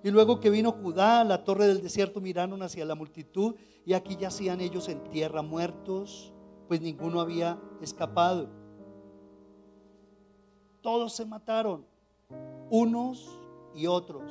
Y 0.03 0.11
luego 0.11 0.39
que 0.39 0.49
vino 0.49 0.71
Judá, 0.71 1.23
la 1.23 1.43
torre 1.43 1.67
del 1.67 1.81
desierto, 1.81 2.21
miraron 2.21 2.61
hacia 2.61 2.85
la 2.85 2.95
multitud 2.95 3.55
y 3.85 3.93
aquí 3.93 4.15
yacían 4.15 4.61
ellos 4.61 4.89
en 4.89 5.03
tierra 5.09 5.41
muertos, 5.41 6.33
pues 6.67 6.81
ninguno 6.81 7.19
había 7.19 7.59
escapado. 7.81 8.66
Todos 10.87 11.11
se 11.11 11.25
mataron, 11.25 11.85
unos 12.69 13.37
y 13.75 13.87
otros. 13.87 14.23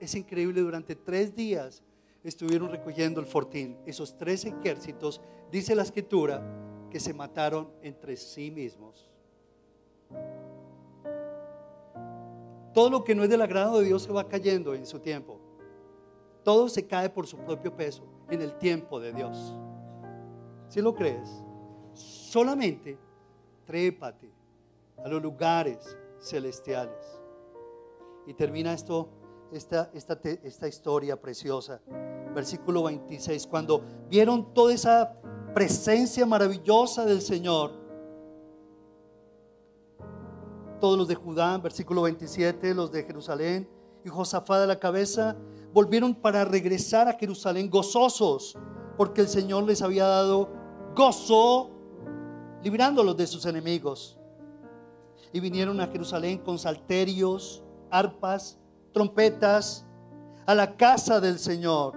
Es 0.00 0.14
increíble, 0.14 0.62
durante 0.62 0.96
tres 0.96 1.36
días 1.36 1.82
estuvieron 2.24 2.70
recogiendo 2.70 3.20
el 3.20 3.26
fortín. 3.26 3.76
Esos 3.84 4.16
tres 4.16 4.46
ejércitos, 4.46 5.20
dice 5.52 5.74
la 5.74 5.82
escritura, 5.82 6.42
que 6.90 6.98
se 6.98 7.12
mataron 7.12 7.70
entre 7.82 8.16
sí 8.16 8.50
mismos. 8.50 9.10
Todo 12.72 12.88
lo 12.88 13.04
que 13.04 13.14
no 13.14 13.24
es 13.24 13.28
del 13.28 13.42
agrado 13.42 13.80
de 13.80 13.84
Dios 13.84 14.04
se 14.04 14.12
va 14.12 14.26
cayendo 14.26 14.72
en 14.72 14.86
su 14.86 15.00
tiempo. 15.00 15.38
Todo 16.42 16.70
se 16.70 16.86
cae 16.86 17.10
por 17.10 17.26
su 17.26 17.36
propio 17.36 17.76
peso 17.76 18.04
en 18.30 18.40
el 18.40 18.56
tiempo 18.56 18.98
de 18.98 19.12
Dios. 19.12 19.54
Si 20.70 20.80
lo 20.80 20.94
crees, 20.94 21.44
solamente 21.98 22.98
trépate 23.66 24.30
a 25.04 25.08
los 25.08 25.22
lugares 25.22 25.96
celestiales. 26.20 27.20
Y 28.26 28.34
termina 28.34 28.72
esto, 28.72 29.08
esta, 29.52 29.90
esta, 29.94 30.18
esta 30.42 30.68
historia 30.68 31.20
preciosa. 31.20 31.80
Versículo 32.34 32.84
26, 32.84 33.46
cuando 33.46 33.82
vieron 34.08 34.52
toda 34.52 34.74
esa 34.74 35.14
presencia 35.54 36.26
maravillosa 36.26 37.04
del 37.04 37.20
Señor, 37.22 37.72
todos 40.80 40.96
los 40.96 41.08
de 41.08 41.14
Judá, 41.14 41.58
versículo 41.58 42.02
27, 42.02 42.74
los 42.74 42.92
de 42.92 43.02
Jerusalén 43.02 43.68
y 44.04 44.08
Josafá 44.08 44.60
de 44.60 44.66
la 44.66 44.78
cabeza, 44.78 45.36
volvieron 45.72 46.14
para 46.14 46.44
regresar 46.44 47.08
a 47.08 47.14
Jerusalén 47.14 47.68
gozosos, 47.68 48.56
porque 48.96 49.22
el 49.22 49.28
Señor 49.28 49.64
les 49.64 49.82
había 49.82 50.06
dado 50.06 50.48
gozo, 50.94 51.70
librándolos 52.62 53.16
de 53.16 53.26
sus 53.26 53.44
enemigos. 53.46 54.18
Y 55.32 55.40
vinieron 55.40 55.80
a 55.80 55.86
Jerusalén 55.88 56.38
con 56.38 56.58
salterios, 56.58 57.62
arpas, 57.90 58.58
trompetas, 58.92 59.84
a 60.46 60.54
la 60.54 60.76
casa 60.76 61.20
del 61.20 61.38
Señor. 61.38 61.94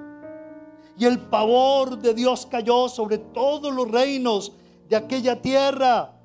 Y 0.97 1.06
el 1.06 1.19
pavor 1.19 1.97
de 1.97 2.13
Dios 2.13 2.45
cayó 2.45 2.89
sobre 2.89 3.17
todos 3.17 3.74
los 3.74 3.89
reinos 3.89 4.52
de 4.89 4.95
aquella 4.97 5.41
tierra 5.41 6.17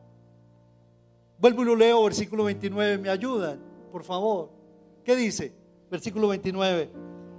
Vuelvo 1.38 1.62
y 1.62 1.64
lo 1.66 1.76
leo, 1.76 2.02
versículo 2.04 2.44
29, 2.44 2.98
me 2.98 3.10
ayudan, 3.10 3.60
por 3.92 4.04
favor. 4.04 4.50
¿Qué 5.04 5.14
dice? 5.14 5.52
Versículo 5.90 6.28
29. 6.28 6.90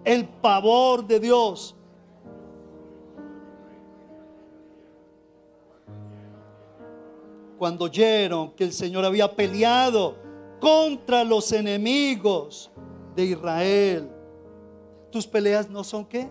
El 0.03 0.27
pavor 0.27 1.05
de 1.05 1.19
Dios. 1.19 1.75
Cuando 7.57 7.85
oyeron 7.85 8.51
que 8.51 8.63
el 8.63 8.73
Señor 8.73 9.03
había 9.05 9.35
peleado 9.35 10.15
contra 10.59 11.23
los 11.23 11.51
enemigos 11.51 12.71
de 13.15 13.25
Israel. 13.25 14.09
Tus 15.11 15.25
peleas 15.25 15.69
no 15.69 15.83
son 15.83 16.05
qué? 16.05 16.29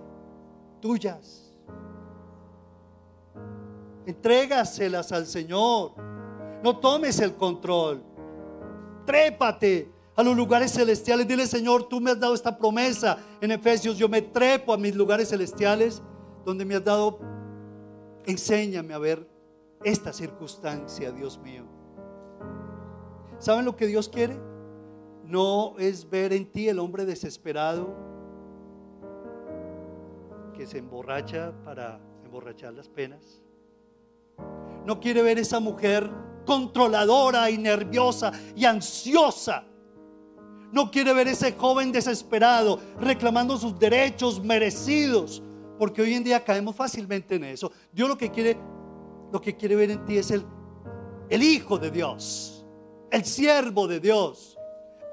Tuyas. 0.81 1.53
Entrégaselas 4.07 5.11
al 5.13 5.27
Señor. 5.27 5.93
No 6.63 6.79
tomes 6.79 7.19
el 7.21 7.35
control. 7.35 8.03
Trépate 9.05 9.91
a 10.15 10.23
los 10.23 10.37
lugares 10.37 10.73
celestiales. 10.73 11.27
Dile, 11.27 11.47
Señor, 11.47 11.89
tú 11.89 12.01
me 12.01 12.13
has 12.13 12.21
dado 12.21 12.35
esta 12.35 12.57
promesa. 12.57 13.19
En 13.41 13.51
Efesios, 13.51 13.99
yo 13.99 14.09
me 14.09 14.23
trepo 14.23 14.73
a 14.73 14.77
mis 14.77 14.95
lugares 14.95 15.29
celestiales 15.29 16.03
donde 16.45 16.65
me 16.65 16.77
has 16.77 16.85
dado. 16.85 17.19
Enséñame 18.27 18.95
a 18.95 18.99
ver 18.99 19.36
esta 19.85 20.13
circunstancia, 20.13 21.13
Dios 21.13 21.39
mío. 21.39 21.65
¿Saben 23.39 23.65
lo 23.65 23.77
que 23.77 23.87
Dios 23.87 24.09
quiere? 24.09 24.39
No 25.25 25.75
es 25.79 26.09
ver 26.09 26.33
en 26.33 26.51
ti 26.51 26.69
el 26.69 26.79
hombre 26.79 27.05
desesperado 27.05 27.95
que 30.55 30.67
se 30.67 30.79
emborracha 30.79 31.53
para 31.65 32.01
emborrachar 32.25 32.73
las 32.73 32.89
penas. 32.89 33.43
No 34.85 35.01
quiere 35.01 35.23
ver 35.23 35.39
esa 35.39 35.61
mujer 35.61 36.11
controladora 36.47 37.51
y 37.51 37.59
nerviosa 37.59 38.33
y 38.55 38.65
ansiosa. 38.65 39.65
No 40.73 40.91
quiere 40.91 41.13
ver 41.13 41.29
ese 41.29 41.53
joven 41.53 41.93
desesperado 41.93 42.81
reclamando 43.01 43.57
sus 43.57 43.79
derechos 43.79 44.43
merecidos, 44.43 45.43
porque 45.79 46.03
hoy 46.03 46.15
en 46.15 46.25
día 46.25 46.43
caemos 46.43 46.75
fácilmente 46.75 47.35
en 47.35 47.45
eso. 47.45 47.71
Dios 47.93 48.09
lo 48.09 48.17
que 48.17 48.31
quiere, 48.31 48.57
lo 49.33 49.41
que 49.41 49.57
quiere 49.57 49.77
ver 49.77 49.91
en 49.91 50.05
ti 50.05 50.19
es 50.19 50.31
el, 50.31 50.45
el 51.29 51.43
hijo 51.43 51.79
de 51.79 51.91
Dios, 51.91 52.67
el 53.11 53.25
siervo 53.25 53.87
de 53.87 54.01
Dios, 54.01 54.59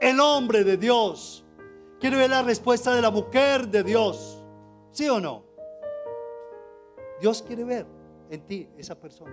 el 0.02 0.20
hombre 0.20 0.64
de 0.64 0.78
Dios. 0.78 1.46
Quiere 2.00 2.18
ver 2.18 2.30
la 2.30 2.42
respuesta 2.42 2.94
de 2.94 3.02
la 3.02 3.12
mujer 3.12 3.68
de 3.70 3.84
Dios. 3.84 4.44
¿Sí 4.92 5.08
o 5.08 5.20
no? 5.20 5.44
Dios 7.22 7.42
quiere 7.42 7.64
ver 7.64 7.88
en 8.30 8.46
ti 8.46 8.68
esa 8.78 9.00
persona. 9.00 9.32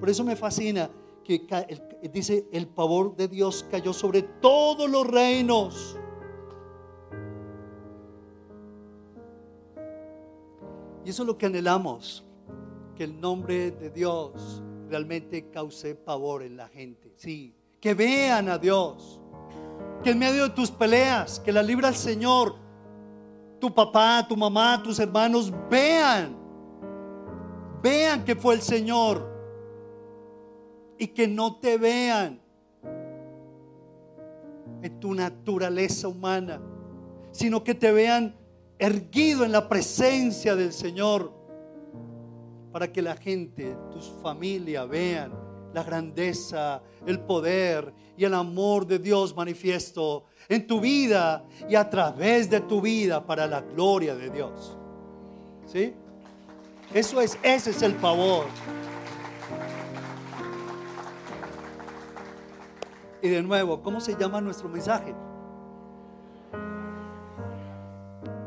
Por 0.00 0.10
eso 0.10 0.24
me 0.24 0.34
fascina 0.34 0.90
que 1.22 1.46
dice, 2.12 2.46
el 2.52 2.68
pavor 2.68 3.16
de 3.16 3.28
Dios 3.28 3.64
cayó 3.70 3.92
sobre 3.92 4.22
todos 4.22 4.90
los 4.90 5.06
reinos. 5.06 5.96
Y 11.04 11.10
eso 11.10 11.22
es 11.22 11.26
lo 11.26 11.36
que 11.36 11.46
anhelamos, 11.46 12.23
que 12.94 13.04
el 13.04 13.20
nombre 13.20 13.70
de 13.70 13.90
Dios 13.90 14.62
realmente 14.88 15.50
cause 15.50 15.94
pavor 15.94 16.42
en 16.42 16.56
la 16.56 16.68
gente. 16.68 17.12
Sí, 17.16 17.54
que 17.80 17.94
vean 17.94 18.48
a 18.48 18.58
Dios, 18.58 19.20
que 20.02 20.10
en 20.10 20.18
medio 20.18 20.44
de 20.44 20.50
tus 20.50 20.70
peleas, 20.70 21.40
que 21.40 21.52
la 21.52 21.62
libra 21.62 21.88
el 21.88 21.94
Señor, 21.94 22.56
tu 23.60 23.74
papá, 23.74 24.24
tu 24.28 24.36
mamá, 24.36 24.82
tus 24.82 24.98
hermanos, 24.98 25.52
vean, 25.70 26.36
vean 27.82 28.24
que 28.24 28.36
fue 28.36 28.54
el 28.54 28.62
Señor 28.62 29.34
y 30.98 31.08
que 31.08 31.26
no 31.26 31.56
te 31.56 31.76
vean 31.78 32.40
en 34.82 35.00
tu 35.00 35.14
naturaleza 35.14 36.08
humana, 36.08 36.60
sino 37.32 37.64
que 37.64 37.74
te 37.74 37.90
vean 37.90 38.36
erguido 38.78 39.44
en 39.44 39.52
la 39.52 39.68
presencia 39.68 40.54
del 40.54 40.72
Señor, 40.72 41.32
para 42.74 42.90
que 42.90 43.00
la 43.00 43.14
gente, 43.16 43.76
tus 43.92 44.12
familia, 44.20 44.84
vean 44.84 45.32
la 45.72 45.84
grandeza, 45.84 46.82
el 47.06 47.20
poder 47.20 47.94
y 48.16 48.24
el 48.24 48.34
amor 48.34 48.84
de 48.84 48.98
Dios 48.98 49.32
manifiesto 49.36 50.24
en 50.48 50.66
tu 50.66 50.80
vida 50.80 51.46
y 51.68 51.76
a 51.76 51.88
través 51.88 52.50
de 52.50 52.58
tu 52.58 52.80
vida 52.80 53.24
para 53.24 53.46
la 53.46 53.60
gloria 53.60 54.16
de 54.16 54.28
Dios. 54.28 54.76
¿Sí? 55.66 55.94
Eso 56.92 57.20
es, 57.20 57.38
ese 57.44 57.70
es 57.70 57.80
el 57.82 57.94
favor. 57.94 58.46
Y 63.22 63.28
de 63.28 63.40
nuevo, 63.40 63.80
¿cómo 63.84 64.00
se 64.00 64.16
llama 64.16 64.40
nuestro 64.40 64.68
mensaje? 64.68 65.14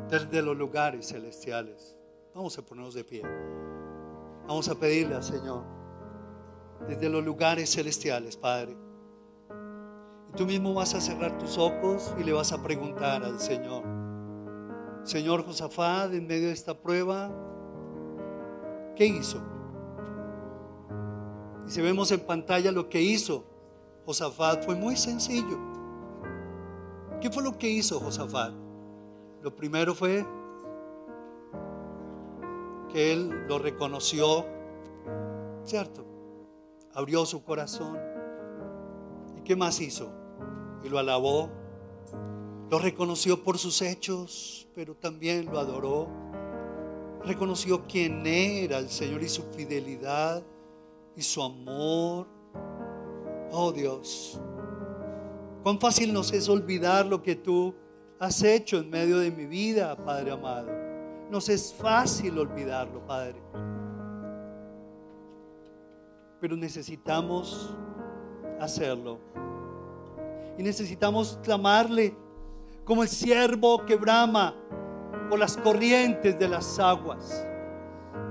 Desde 0.10 0.42
los 0.42 0.58
lugares 0.58 1.08
celestiales. 1.08 1.96
Vamos 2.36 2.58
a 2.58 2.62
ponernos 2.62 2.94
de 2.94 3.06
pie. 3.06 3.24
Vamos 4.48 4.70
a 4.70 4.76
pedirle 4.76 5.16
al 5.16 5.24
Señor. 5.24 5.64
Desde 6.88 7.10
los 7.10 7.24
lugares 7.24 7.70
celestiales, 7.70 8.38
Padre. 8.38 8.78
Y 10.30 10.38
tú 10.38 10.46
mismo 10.46 10.74
vas 10.74 10.94
a 10.94 11.02
cerrar 11.02 11.38
tus 11.38 11.58
ojos 11.58 12.14
y 12.18 12.24
le 12.24 12.32
vas 12.32 12.54
a 12.54 12.64
preguntar 12.64 13.24
al 13.24 13.40
Señor. 13.40 13.84
Señor 15.04 15.46
Josafat, 15.46 16.14
en 16.14 16.28
medio 16.28 16.48
de 16.48 16.54
esta 16.54 16.74
prueba, 16.74 17.30
¿qué 18.96 19.06
hizo? 19.06 19.42
Y 21.68 21.72
si 21.72 21.82
vemos 21.82 22.12
en 22.12 22.22
pantalla 22.22 22.72
lo 22.72 22.88
que 22.88 23.02
hizo 23.02 23.44
Josafat, 24.06 24.64
fue 24.64 24.76
muy 24.76 24.96
sencillo. 24.96 25.58
¿Qué 27.20 27.30
fue 27.30 27.44
lo 27.44 27.58
que 27.58 27.70
hizo 27.70 28.00
Josafat? 28.00 28.54
Lo 29.42 29.54
primero 29.56 29.94
fue 29.94 30.26
que 32.88 33.14
él 33.14 33.48
lo 33.48 33.60
reconoció, 33.60 34.46
¿cierto? 35.64 36.06
Abrió 36.94 37.26
su 37.26 37.44
corazón. 37.44 37.98
¿Y 39.38 39.42
qué 39.42 39.56
más 39.56 39.80
hizo? 39.82 40.12
Y 40.84 40.90
lo 40.90 41.00
alabó. 41.00 41.50
Lo 42.70 42.80
reconoció 42.80 43.44
por 43.44 43.58
sus 43.58 43.82
hechos, 43.82 44.68
pero 44.76 44.96
también 44.96 45.46
lo 45.46 45.60
adoró. 45.60 46.08
Reconoció 47.24 47.84
quién 47.88 48.26
era 48.26 48.78
el 48.78 48.90
Señor 48.90 49.24
y 49.24 49.30
su 49.30 49.44
fidelidad 49.54 50.44
y 51.16 51.22
su 51.22 51.42
amor. 51.42 52.28
Oh 53.52 53.72
Dios, 53.72 54.40
cuán 55.64 55.80
fácil 55.80 56.14
nos 56.14 56.34
es 56.34 56.50
olvidar 56.50 57.06
lo 57.06 57.24
que 57.24 57.36
tú 57.36 57.74
has 58.20 58.44
hecho 58.44 58.78
en 58.78 58.90
medio 58.90 59.20
de 59.20 59.32
mi 59.32 59.46
vida, 59.46 59.96
Padre 59.96 60.32
amado. 60.32 60.77
Nos 61.30 61.50
es 61.50 61.74
fácil 61.74 62.38
olvidarlo, 62.38 63.06
Padre. 63.06 63.42
Pero 66.40 66.56
necesitamos 66.56 67.76
hacerlo. 68.60 69.20
Y 70.58 70.64
necesitamos 70.64 71.40
clamarle 71.44 72.16
como 72.84 73.04
el 73.04 73.10
siervo 73.10 73.86
que 73.86 73.96
brama 73.96 74.56
por 75.30 75.40
las 75.40 75.58
corrientes 75.58 76.38
de 76.40 76.48
las 76.48 76.80
aguas. 76.80 77.46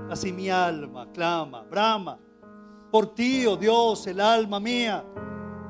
Así 0.09 0.31
mi 0.31 0.49
alma 0.49 1.11
clama, 1.11 1.61
brama 1.63 2.19
por 2.91 3.13
ti, 3.13 3.45
oh 3.45 3.57
Dios, 3.57 4.07
el 4.07 4.19
alma 4.19 4.59
mía. 4.59 5.03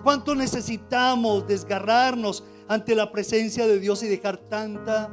¿Cuánto 0.03 0.35
necesitamos 0.35 1.47
desgarrarnos 1.47 2.43
ante 2.67 2.95
la 2.95 3.11
presencia 3.11 3.67
de 3.67 3.79
Dios 3.79 4.03
y 4.03 4.07
dejar 4.07 4.37
tanta 4.37 5.09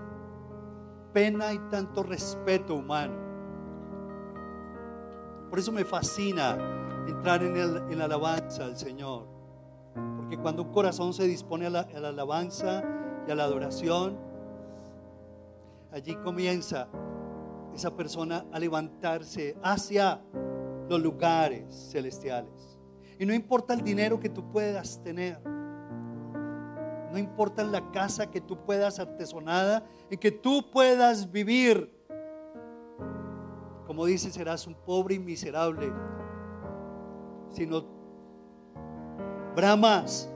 pena 1.14 1.54
y 1.54 1.58
tanto 1.70 2.02
respeto 2.02 2.74
humano? 2.74 3.14
Por 5.48 5.58
eso 5.58 5.72
me 5.72 5.84
fascina 5.84 6.58
entrar 7.08 7.42
en, 7.42 7.98
la 7.98 8.04
alabanza 8.04 8.64
al 8.64 8.76
Señor. 8.76 9.26
Porque 10.16 10.36
cuando 10.36 10.62
un 10.62 10.72
corazón 10.72 11.14
se 11.14 11.24
dispone 11.24 11.66
a 11.66 11.70
la 11.70 12.08
alabanza 12.08 12.82
y 13.26 13.30
a 13.30 13.34
la 13.34 13.44
adoración, 13.44 14.18
allí 15.92 16.16
comienza 16.16 16.88
esa 17.74 17.94
persona 17.94 18.44
a 18.52 18.58
levantarse 18.58 19.56
hacia 19.62 20.20
los 20.88 21.00
lugares 21.00 21.90
celestiales. 21.92 22.78
Y 23.18 23.26
no 23.26 23.32
importa 23.32 23.74
el 23.74 23.82
dinero 23.82 24.18
que 24.18 24.28
tú 24.28 24.50
puedas 24.50 25.00
tener. 25.02 25.40
No 27.14 27.20
importa 27.20 27.62
la 27.62 27.92
casa 27.92 28.28
que 28.28 28.40
tú 28.40 28.56
puedas 28.56 28.98
artesonada, 28.98 29.86
en 30.10 30.18
que 30.18 30.32
tú 30.32 30.68
puedas 30.68 31.30
vivir. 31.30 31.88
Como 33.86 34.04
dice, 34.04 34.32
serás 34.32 34.66
un 34.66 34.74
pobre 34.74 35.14
y 35.14 35.20
miserable. 35.20 35.92
Sino 37.50 37.84
bramas, 39.54 40.28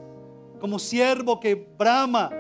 como 0.61 0.79
siervo 0.79 1.41
que 1.41 1.57
brama 1.57 2.31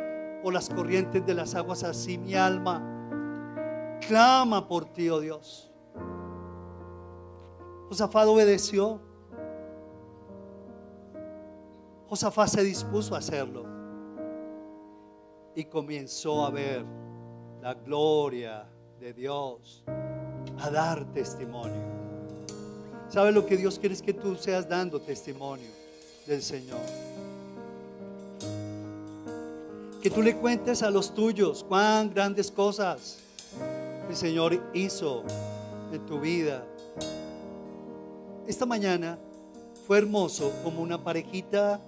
por 0.44 0.54
las 0.54 0.68
corrientes 0.68 1.26
de 1.26 1.34
las 1.34 1.56
aguas, 1.56 1.82
así 1.82 2.16
mi 2.16 2.36
alma 2.36 3.98
clama 4.06 4.68
por 4.68 4.84
ti, 4.84 5.10
oh 5.10 5.18
Dios. 5.18 5.68
Josafat 7.88 8.28
obedeció. 8.28 9.00
Josafat 12.08 12.50
se 12.50 12.62
dispuso 12.62 13.16
a 13.16 13.18
hacerlo. 13.18 13.67
Y 15.58 15.64
comenzó 15.64 16.46
a 16.46 16.50
ver 16.50 16.84
la 17.60 17.74
gloria 17.74 18.64
de 19.00 19.12
Dios, 19.12 19.82
a 20.60 20.70
dar 20.70 21.04
testimonio. 21.12 21.82
¿Sabes 23.08 23.34
lo 23.34 23.44
que 23.44 23.56
Dios 23.56 23.76
quiere 23.76 23.96
es 23.96 24.00
que 24.00 24.14
tú 24.14 24.36
seas 24.36 24.68
dando 24.68 25.00
testimonio 25.00 25.66
del 26.28 26.42
Señor? 26.42 26.78
Que 30.00 30.10
tú 30.10 30.22
le 30.22 30.36
cuentes 30.36 30.84
a 30.84 30.90
los 30.92 31.12
tuyos 31.12 31.64
cuán 31.68 32.14
grandes 32.14 32.52
cosas 32.52 33.18
el 34.08 34.14
Señor 34.14 34.62
hizo 34.74 35.24
en 35.92 36.06
tu 36.06 36.20
vida 36.20 36.64
esta 38.48 38.64
mañana 38.64 39.18
fue 39.86 39.98
hermoso 39.98 40.50
como 40.64 40.80
una 40.80 41.04
parejita 41.04 41.82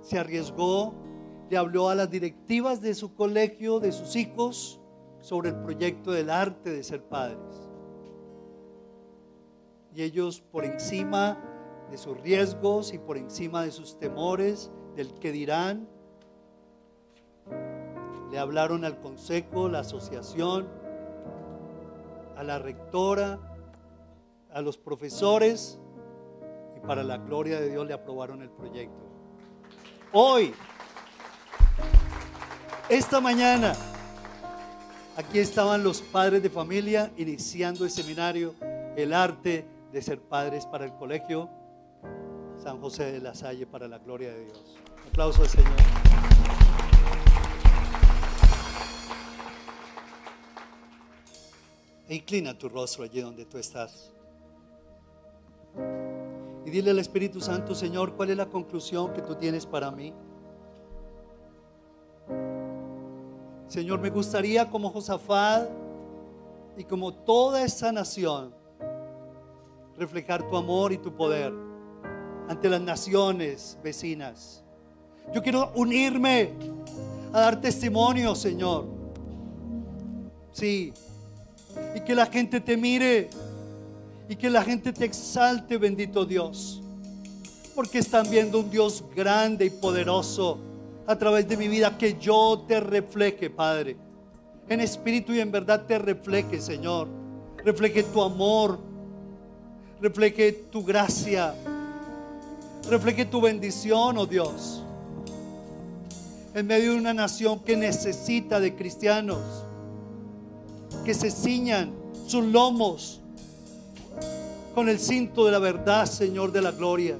se 0.00 0.16
arriesgó, 0.16 0.94
le 1.52 1.58
habló 1.58 1.90
a 1.90 1.94
las 1.94 2.08
directivas 2.08 2.80
de 2.80 2.94
su 2.94 3.14
colegio, 3.14 3.78
de 3.78 3.92
sus 3.92 4.16
hijos, 4.16 4.80
sobre 5.20 5.50
el 5.50 5.56
proyecto 5.56 6.10
del 6.10 6.30
arte 6.30 6.70
de 6.70 6.82
ser 6.82 7.02
padres. 7.02 7.68
Y 9.94 10.00
ellos 10.00 10.40
por 10.40 10.64
encima 10.64 11.38
de 11.90 11.98
sus 11.98 12.18
riesgos 12.22 12.94
y 12.94 12.98
por 12.98 13.18
encima 13.18 13.64
de 13.64 13.70
sus 13.70 13.98
temores, 13.98 14.70
del 14.96 15.12
que 15.12 15.30
dirán, 15.30 15.86
le 18.30 18.38
hablaron 18.38 18.86
al 18.86 18.98
consejo, 18.98 19.68
la 19.68 19.80
asociación, 19.80 20.70
a 22.34 22.42
la 22.44 22.60
rectora, 22.60 23.38
a 24.50 24.62
los 24.62 24.78
profesores 24.78 25.78
y 26.78 26.80
para 26.80 27.02
la 27.02 27.18
gloria 27.18 27.60
de 27.60 27.68
Dios 27.68 27.86
le 27.86 27.92
aprobaron 27.92 28.40
el 28.40 28.48
proyecto. 28.48 29.04
Hoy, 30.14 30.54
esta 32.92 33.22
mañana, 33.22 33.72
aquí 35.16 35.38
estaban 35.38 35.82
los 35.82 36.02
padres 36.02 36.42
de 36.42 36.50
familia 36.50 37.10
iniciando 37.16 37.86
el 37.86 37.90
seminario, 37.90 38.54
el 38.96 39.14
arte 39.14 39.66
de 39.90 40.02
ser 40.02 40.20
padres 40.20 40.66
para 40.66 40.84
el 40.84 40.92
colegio 40.92 41.48
San 42.62 42.78
José 42.82 43.10
de 43.10 43.20
la 43.20 43.34
Salle 43.34 43.66
para 43.66 43.88
la 43.88 43.98
gloria 43.98 44.30
de 44.30 44.44
Dios. 44.44 44.76
aplauso 45.08 45.40
al 45.40 45.48
Señor. 45.48 45.72
E 52.08 52.14
inclina 52.14 52.58
tu 52.58 52.68
rostro 52.68 53.04
allí 53.04 53.22
donde 53.22 53.46
tú 53.46 53.56
estás. 53.56 54.12
Y 56.66 56.70
dile 56.70 56.90
al 56.90 56.98
Espíritu 56.98 57.40
Santo, 57.40 57.74
Señor, 57.74 58.16
¿cuál 58.16 58.30
es 58.30 58.36
la 58.36 58.46
conclusión 58.50 59.14
que 59.14 59.22
tú 59.22 59.34
tienes 59.36 59.64
para 59.64 59.90
mí? 59.90 60.12
Señor, 63.72 64.00
me 64.00 64.10
gustaría 64.10 64.68
como 64.68 64.90
Josafat 64.90 65.66
y 66.76 66.84
como 66.84 67.10
toda 67.10 67.64
esta 67.64 67.90
nación 67.90 68.54
reflejar 69.96 70.46
tu 70.46 70.58
amor 70.58 70.92
y 70.92 70.98
tu 70.98 71.10
poder 71.16 71.54
ante 72.50 72.68
las 72.68 72.82
naciones 72.82 73.78
vecinas. 73.82 74.62
Yo 75.32 75.42
quiero 75.42 75.72
unirme 75.74 76.50
a 77.32 77.40
dar 77.40 77.62
testimonio, 77.62 78.34
Señor. 78.34 78.84
Sí. 80.52 80.92
Y 81.96 82.00
que 82.02 82.14
la 82.14 82.26
gente 82.26 82.60
te 82.60 82.76
mire 82.76 83.30
y 84.28 84.36
que 84.36 84.50
la 84.50 84.62
gente 84.62 84.92
te 84.92 85.06
exalte, 85.06 85.78
bendito 85.78 86.26
Dios, 86.26 86.82
porque 87.74 88.00
están 88.00 88.28
viendo 88.28 88.60
un 88.60 88.68
Dios 88.68 89.02
grande 89.16 89.64
y 89.64 89.70
poderoso 89.70 90.58
a 91.06 91.16
través 91.16 91.48
de 91.48 91.56
mi 91.56 91.68
vida, 91.68 91.96
que 91.98 92.18
yo 92.18 92.64
te 92.66 92.80
refleje, 92.80 93.50
Padre, 93.50 93.96
en 94.68 94.80
espíritu 94.80 95.32
y 95.32 95.40
en 95.40 95.50
verdad 95.50 95.84
te 95.86 95.98
refleje, 95.98 96.60
Señor, 96.60 97.08
refleje 97.64 98.02
tu 98.04 98.22
amor, 98.22 98.78
refleje 100.00 100.52
tu 100.52 100.84
gracia, 100.84 101.54
refleje 102.88 103.24
tu 103.24 103.40
bendición, 103.40 104.18
oh 104.18 104.26
Dios, 104.26 104.82
en 106.54 106.66
medio 106.66 106.92
de 106.92 106.98
una 106.98 107.14
nación 107.14 107.60
que 107.60 107.76
necesita 107.76 108.60
de 108.60 108.74
cristianos, 108.74 109.40
que 111.04 111.14
se 111.14 111.30
ciñan 111.30 111.92
sus 112.26 112.44
lomos 112.44 113.20
con 114.74 114.88
el 114.88 114.98
cinto 114.98 115.44
de 115.44 115.52
la 115.52 115.58
verdad, 115.58 116.06
Señor 116.06 116.52
de 116.52 116.62
la 116.62 116.70
gloria. 116.70 117.18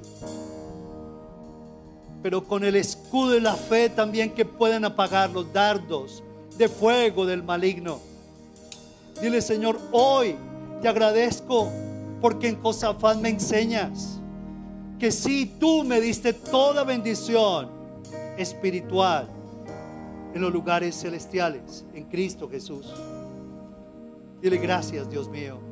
Pero 2.23 2.45
con 2.45 2.64
el 2.64 2.77
escudo 2.77 3.31
de 3.31 3.41
la 3.41 3.55
fe 3.55 3.89
también 3.89 4.31
que 4.31 4.45
puedan 4.45 4.85
apagar 4.85 5.31
los 5.31 5.53
dardos 5.53 6.23
de 6.57 6.68
fuego 6.68 7.27
del 7.27 7.43
maligno. 7.43 8.01
Dile, 9.20 9.41
Señor, 9.41 9.81
hoy 9.91 10.37
te 10.81 10.89
agradezco 10.89 11.68
porque 12.20 12.49
en 12.49 12.61
Josafat 12.61 13.18
me 13.18 13.31
enseñas 13.31 14.20
que 14.99 15.11
si 15.11 15.47
tú 15.47 15.83
me 15.83 16.01
diste 16.01 16.33
toda 16.33 16.85
bendición 16.85 17.68
espiritual 18.39 19.29
en 20.33 20.41
los 20.41 20.53
lugares 20.53 20.95
celestiales, 21.01 21.85
en 21.93 22.05
Cristo 22.05 22.49
Jesús. 22.49 22.87
Dile 24.41 24.59
gracias, 24.59 25.11
Dios 25.11 25.29
mío 25.29 25.72